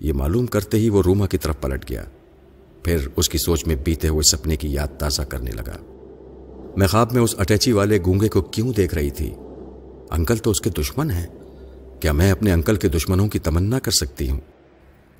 [0.00, 2.04] یہ معلوم کرتے ہی وہ روما کی طرف پلٹ گیا۔
[2.82, 5.76] پھر اس کی سوچ میں بیتے ہوئے سپنے کی یاد تازہ کرنے لگا۔
[6.76, 9.34] میں خواب میں اس اٹیچی والے گونگے کو کیوں دیکھ رہی تھی؟
[10.10, 11.26] انکل تو اس کے دشمن ہیں۔
[12.02, 14.40] کیا میں اپنے انکل کے دشمنوں کی تمنا کر سکتی ہوں؟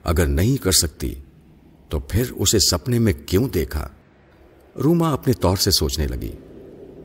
[0.04, 1.14] اگر نہیں کر سکتی،
[1.88, 3.88] تو پھر اسے سپنے میں کیوں دیکھا؟
[4.84, 6.32] روما اپنے طور سے سوچنے لگی۔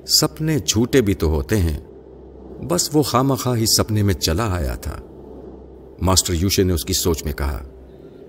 [0.07, 1.79] سپنے جھوٹے بھی تو ہوتے ہیں،
[2.69, 5.01] بس وہ خام ہی سپنے میں چلا آیا تھا۔
[6.01, 7.63] ماسٹر یوشے نے اس کی سوچ میں کہا،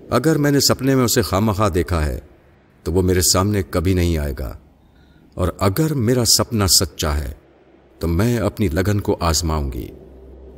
[0.09, 2.19] اگر میں نے سپنے میں اسے خام دیکھا ہے،
[2.83, 4.57] تو وہ میرے سامنے کبھی نہیں آئے گا۔
[5.33, 7.31] اور اگر میرا سپنا سچا ہے،
[7.99, 9.87] تو میں اپنی لگن کو آزماؤں گی۔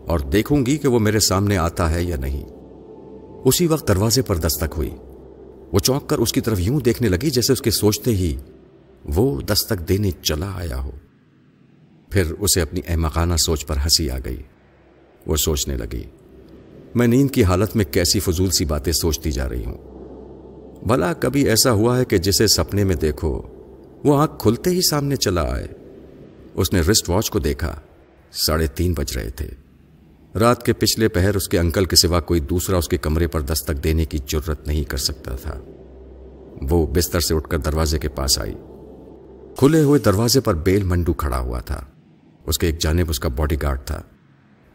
[0.07, 2.45] اور دیکھوں گی کہ وہ میرے سامنے آتا ہے یا نہیں۔
[3.45, 4.95] اسی وقت دروازے پر دستک ہوئی۔
[5.73, 8.37] وہ چونک کر اس کی طرف یوں دیکھنے لگی جیسے اس کے سوچتے ہی
[9.05, 10.91] وہ دستک دینے چلا آیا ہو۔
[12.09, 14.43] پھر اسے اپنی احمقانہ سوچ پر ہنسی آ گئی۔
[15.25, 16.03] وہ سوچنے لگی،
[16.95, 19.77] میں نیند کی حالت میں کیسی فضول سی باتیں سوچتی جا رہی ہوں۔
[20.87, 23.41] بھلا کبھی ایسا ہوا ہے کہ جسے سپنے میں دیکھو،
[24.03, 25.67] وہ آنکھ کھلتے ہی سامنے چلا آئے۔
[26.53, 27.75] اس نے رسٹ واچ کو دیکھا۔
[28.31, 29.60] ساڑھے تین بج رہے تھے۔
[30.39, 33.41] رات کے پچھلے پہر اس کے انکل کے سوا کوئی دوسرا اس کے کمرے پر
[33.41, 35.59] دستک دینے کی ضرورت نہیں کر سکتا تھا۔
[36.69, 38.53] وہ بستر سے اٹھ کر دروازے کے پاس آئی۔
[39.57, 41.85] کھلے ہوئے دروازے پر بیل منڈو کھڑا ہوا تھا۔
[42.45, 44.01] اس کے ایک جانب اس کا باڈی گارڈ تھا۔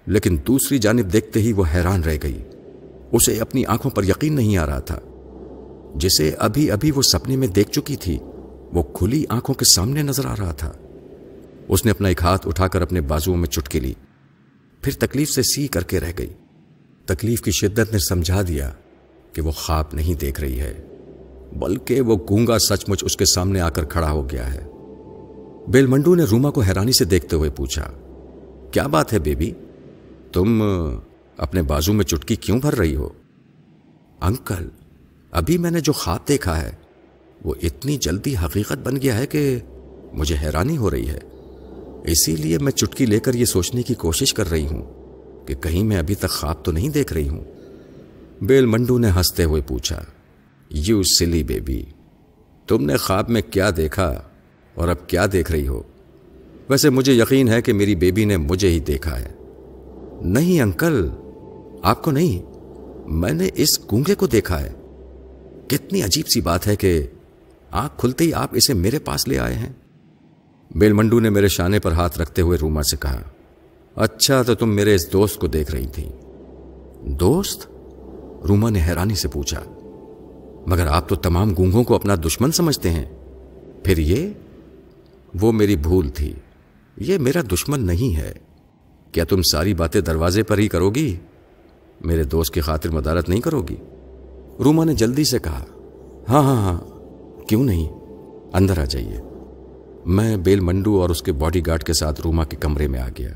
[0.06, 2.42] لیکن دوسری جانب دیکھتے ہی وہ حیران رہ گئی۔
[3.12, 4.98] اسے اپنی آنکھوں پر یقین نہیں آ رہا تھا۔
[5.94, 8.18] جسے ابھی ابھی وہ سپنے میں دیکھ چکی تھی،
[8.72, 10.72] وہ کھلی آنکھوں کے سامنے نظر آ رہا تھا۔
[11.68, 13.94] اس نے اپنا ایک ہاتھ اٹھا کر اپنے بازوؤں میں چٹکی لی۔
[14.86, 16.32] پھر تکلیف سے سی کر کے رہ گئی۔
[17.06, 18.70] تکلیف کی شدت نے سمجھا دیا
[19.32, 20.74] کہ وہ خواب نہیں دیکھ رہی ہے،
[21.52, 24.62] بلکہ وہ گونگا سچ مچ اس کے سامنے آ کر کھڑا ہو گیا ہے۔
[25.68, 27.90] بیل منڈو نے روما کو حیرانی سے دیکھتے ہوئے پوچھا،
[28.70, 29.52] کیا بات ہے بیبی؟
[30.32, 30.62] تم
[31.36, 33.08] اپنے بازو میں چٹکی کیوں بھر رہی ہو؟
[34.20, 34.68] انکل،
[35.32, 36.72] ابھی میں نے جو خواب دیکھا ہے،
[37.44, 39.58] وہ اتنی جلدی حقیقت بن گیا ہے کہ
[40.12, 41.20] مجھے حیرانی ہو رہی ہے۔
[42.06, 44.82] اسی لیے میں چٹکی لے کر یہ سوچنے کی کوشش کر رہی ہوں
[45.46, 47.44] کہ کہیں میں ابھی تک خواب تو نہیں دیکھ رہی ہوں۔
[48.40, 50.02] بیل منڈو نے ہنستے ہوئے پوچھا،
[50.70, 51.84] یو سلی بیبی،
[52.66, 54.22] تم نے خواب میں کیا دیکھا
[54.74, 55.82] اور اب کیا دیکھ رہی ہو؟
[56.68, 59.28] ویسے مجھے یقین ہے کہ میری بیبی نے مجھے ہی دیکھا ہے۔
[60.22, 61.08] نہیں انکل،
[61.82, 62.42] آپ کو نہیں،
[63.06, 64.72] میں نے اس گونگے کو دیکھا ہے۔
[65.68, 67.06] کتنی عجیب سی بات ہے کہ
[67.70, 69.72] آنکھ کھلتے ہی آپ اسے میرے پاس لے آئے ہیں۔
[70.74, 73.22] بیل منڈو نے میرے شانے پر ہاتھ رکھتے ہوئے روما سے کہا
[73.96, 76.08] اچھا تو تم میرے اس دوست کو دیکھ رہی تھی
[77.04, 77.66] دوست؟
[78.48, 79.62] روما نے حیرانی سے پوچھا،
[80.66, 83.04] مگر آپ تو تمام گونگوں کو اپنا دشمن سمجھتے ہیں۔
[83.84, 84.30] پھر یہ؟
[85.40, 86.32] وہ میری بھول تھی۔
[86.96, 88.32] یہ میرا دشمن نہیں ہے۔
[89.12, 91.16] کیا تم ساری باتیں دروازے پر ہی کرو گی؟
[92.00, 93.76] میرے دوست کی خاطر مدارت نہیں کرو گی۔
[94.64, 95.64] روما نے جلدی سے کہا
[96.28, 96.78] ہاں ہاں ہاں
[97.48, 97.88] کیوں نہیں؟
[98.52, 99.20] اندر آ جائیے۔
[100.06, 103.08] میں بیل منڈو اور اس کے باڈی گارڈ کے ساتھ روما کے کمرے میں آ
[103.18, 103.30] گیا۔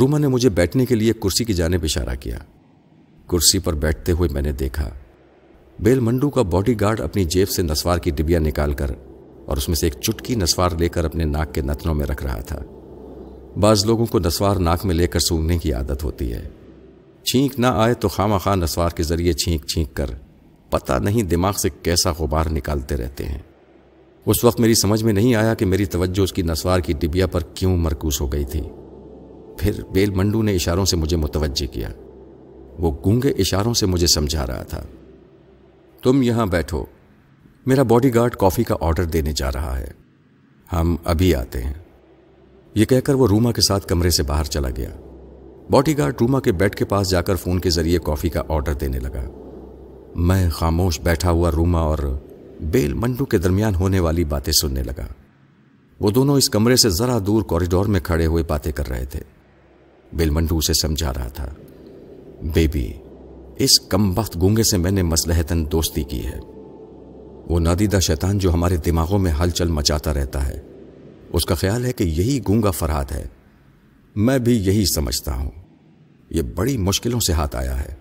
[0.00, 2.38] روما نے مجھے بیٹھنے کے لیے کرسی کی جانب اشارہ کیا۔
[3.26, 4.90] کرسی پر بیٹھتے ہوئے میں نے دیکھا۔
[5.80, 8.90] بیل منڈو کا باڈی گارڈ اپنی جیب سے نسوار کی ڈبیا نکال کر
[9.46, 12.22] اور اس میں سے ایک چٹکی نسوار لے کر اپنے ناک کے نتنوں میں رکھ
[12.22, 12.62] رہا تھا۔
[13.60, 16.48] بعض لوگوں کو نسوار ناک میں لے کر سونگنے کی عادت ہوتی ہے۔
[17.24, 20.10] چھینک نہ آئے تو خامہ خواہ نسوار کے ذریعے چھینک چھینک کر
[20.70, 23.38] پتہ نہیں دماغ سے کیسا غبار نکالتے رہتے ہیں۔
[24.26, 27.26] اس وقت میری سمجھ میں نہیں آیا کہ میری توجہ اس کی نسوار کی ڈبیا
[27.26, 28.62] پر کیوں مرکوس ہو گئی تھی۔
[29.58, 31.88] پھر بیل منڈو نے اشاروں سے مجھے متوجہ کیا۔
[32.78, 34.82] وہ گونگے اشاروں سے مجھے سمجھا رہا تھا۔
[36.02, 36.84] تم یہاں بیٹھو۔
[37.66, 39.90] میرا باڈی گارڈ کافی کا آرڈر دینے جا رہا ہے۔
[40.72, 41.74] ہم ابھی آتے ہیں۔
[42.74, 44.90] یہ کہہ کر وہ روما کے ساتھ کمرے سے باہر چلا گیا۔
[45.70, 48.72] باڈی گارڈ روما کے بیڈ کے پاس جا کر فون کے ذریعے کافی کا آرڈر
[48.72, 49.22] دینے لگا۔
[50.14, 52.18] میں خاموش بیٹھا ہوا روما اور
[52.60, 55.06] بیل منڈو کے درمیان ہونے والی باتیں سننے لگا۔
[56.00, 59.20] وہ دونوں اس کمرے سے ذرا دور کوریڈور میں کھڑے ہوئے باتیں کر رہے تھے۔
[60.12, 61.46] بیل منڈو اسے سمجھا رہا تھا۔
[62.54, 62.92] بیبی،
[63.58, 66.38] اس کم وقت گونگے سے میں نے مسلحتن دوستی کی ہے۔
[67.48, 70.60] وہ نادیدہ شیطان جو ہمارے دماغوں میں ہلچل مچاتا رہتا ہے۔
[71.32, 73.26] اس کا خیال ہے کہ یہی گونگا فراد ہے۔
[74.16, 75.50] میں بھی یہی سمجھتا ہوں۔
[76.30, 77.94] یہ بڑی مشکلوں سے ہاتھ آیا ہے۔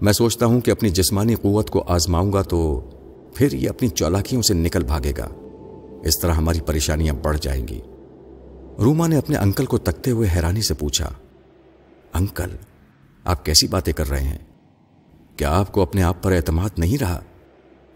[0.00, 2.90] میں سوچتا ہوں کہ اپنی جسمانی قوت کو آزماؤں گا تو
[3.34, 5.28] پھر یہ اپنی چولاکیوں سے نکل بھاگے گا۔
[6.04, 7.80] اس طرح ہماری پریشانیاں بڑھ جائیں گی۔
[8.78, 11.10] روما نے اپنے انکل کو تکتے ہوئے حیرانی سے پوچھا،
[12.12, 12.56] انکل،
[13.24, 14.38] آپ کیسی باتیں کر رہے ہیں؟
[15.36, 17.20] کیا آپ کو اپنے آپ پر اعتماد نہیں رہا؟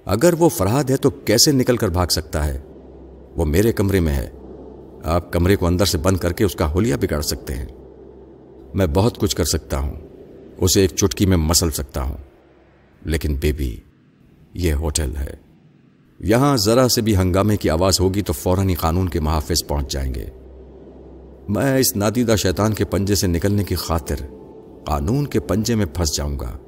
[0.05, 2.61] اگر وہ فراد ہے تو کیسے نکل کر بھاگ سکتا ہے؟
[3.37, 4.31] وہ میرے کمرے میں ہے۔
[5.05, 7.67] آپ کمرے کو اندر سے بند کر کے اس کا ہولیا بگاڑ سکتے ہیں۔
[8.75, 9.95] میں بہت کچھ کر سکتا ہوں۔
[10.59, 12.17] اسے ایک چٹکی میں مسل سکتا ہوں۔
[13.05, 13.77] لیکن بیبی
[14.59, 15.35] یہ ہوٹل ہے۔
[16.21, 19.93] یہاں ذرا سے بھی ہنگامے کی آواز ہوگی تو فوراً ہی قانون کے محافظ پہنچ
[19.93, 20.27] جائیں گے۔
[21.49, 24.17] میں اس نادیدہ شیطان کے پنجے سے نکلنے کی خاطر
[24.85, 26.59] قانون کے پنجے میں پھنس جاؤں گا۔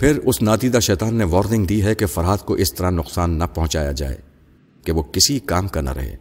[0.00, 3.44] پھر اس نادیدہ شیطان نے وارننگ دی ہے کہ فرحاد کو اس طرح نقصان نہ
[3.54, 4.16] پہنچایا جائے
[4.84, 6.16] کہ وہ کسی کام کا نہ رہے۔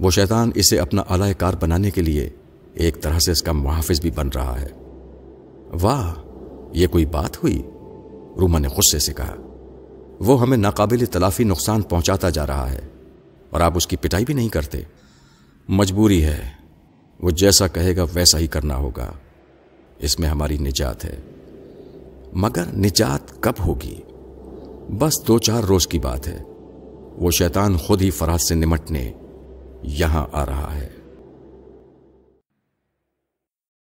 [0.00, 2.30] وہ شیطان اسے اپنا اعلی کار بنانے کے لیے
[2.74, 4.68] ایک طرح سے اس کا محافظ بھی بن رہا ہے۔
[5.82, 6.14] واہ،
[6.72, 7.62] یہ کوئی بات ہوئی؟
[8.40, 9.34] روما نے غصے سے کہا۔
[10.20, 12.80] وہ ہمیں ناقابل تلافی نقصان پہنچاتا جا رہا ہے
[13.50, 14.80] اور آپ اس کی پٹائی بھی نہیں کرتے۔
[15.68, 16.50] مجبوری ہے۔
[17.22, 19.12] وہ جیسا کہے گا ویسا ہی کرنا ہوگا۔
[19.98, 21.16] اس میں ہماری نجات ہے۔
[22.32, 24.00] مگر نجات کب ہوگی؟
[24.98, 26.42] بس دو چار روز کی بات ہے۔
[27.16, 29.12] وہ شیطان خود ہی فراز سے نمٹنے
[29.82, 30.88] یہاں آ رہا ہے۔